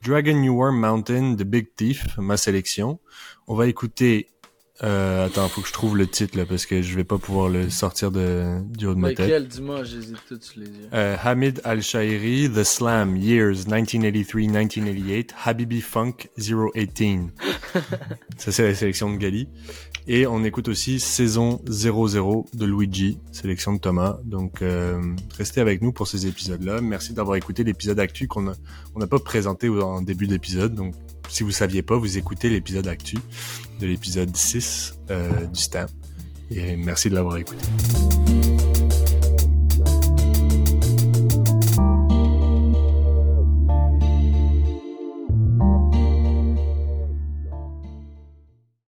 Dragon 0.04 0.34
New 0.34 0.56
Worm 0.56 0.78
Mountain 0.80 1.32
de 1.34 1.44
Big 1.44 1.68
Thief, 1.76 2.06
ma 2.18 2.36
sélection. 2.36 2.98
On 3.46 3.54
va 3.54 3.66
écouter... 3.68 4.28
Euh, 4.82 5.26
attends, 5.26 5.48
faut 5.48 5.60
que 5.60 5.68
je 5.68 5.72
trouve 5.72 5.96
le 5.96 6.08
titre 6.08 6.36
là 6.36 6.44
parce 6.44 6.66
que 6.66 6.82
je 6.82 6.96
vais 6.96 7.04
pas 7.04 7.18
pouvoir 7.18 7.48
le 7.48 7.70
sortir 7.70 8.10
de, 8.10 8.60
du 8.64 8.86
haut 8.86 8.94
de 8.94 8.98
ma 8.98 9.10
tête. 9.10 9.20
Michael, 9.20 9.48
dis-moi, 9.48 9.84
j'hésite 9.84 10.16
tout 10.28 10.38
sur 10.40 10.60
les 10.60 10.66
yeux. 10.66 10.88
Euh, 10.92 11.16
Hamid 11.22 11.60
Al-Shairi, 11.62 12.50
The 12.52 12.64
Slam, 12.64 13.16
Years 13.16 13.66
1983-1988, 13.68 15.30
Habibi 15.44 15.80
Funk 15.80 16.14
018. 16.36 17.20
Ça, 18.38 18.50
c'est 18.50 18.64
la 18.64 18.74
sélection 18.74 19.12
de 19.12 19.18
Gali. 19.18 19.48
Et 20.08 20.26
on 20.26 20.42
écoute 20.42 20.66
aussi 20.66 20.98
Saison 20.98 21.60
00 21.68 22.46
de 22.54 22.66
Luigi, 22.66 23.20
sélection 23.30 23.74
de 23.74 23.78
Thomas. 23.78 24.18
Donc, 24.24 24.62
euh, 24.62 25.00
restez 25.38 25.60
avec 25.60 25.80
nous 25.80 25.92
pour 25.92 26.08
ces 26.08 26.26
épisodes-là. 26.26 26.80
Merci 26.80 27.12
d'avoir 27.12 27.36
écouté 27.36 27.62
l'épisode 27.62 28.00
actu 28.00 28.26
qu'on 28.26 28.48
a, 28.48 28.54
on 28.96 28.98
n'a 28.98 29.06
pas 29.06 29.20
présenté 29.20 29.68
en 29.68 30.02
début 30.02 30.26
d'épisode. 30.26 30.74
Donc, 30.74 30.94
si 31.28 31.44
vous 31.44 31.52
saviez 31.52 31.82
pas, 31.82 31.96
vous 31.96 32.18
écoutez 32.18 32.48
l'épisode 32.48 32.88
actu 32.88 33.16
de 33.82 33.88
l'épisode 33.88 34.34
6 34.34 34.94
euh, 35.10 35.46
du 35.46 35.60
Stamp. 35.60 35.88
Et 36.50 36.76
merci 36.76 37.10
de 37.10 37.14
l'avoir 37.14 37.36
écouté. 37.36 37.66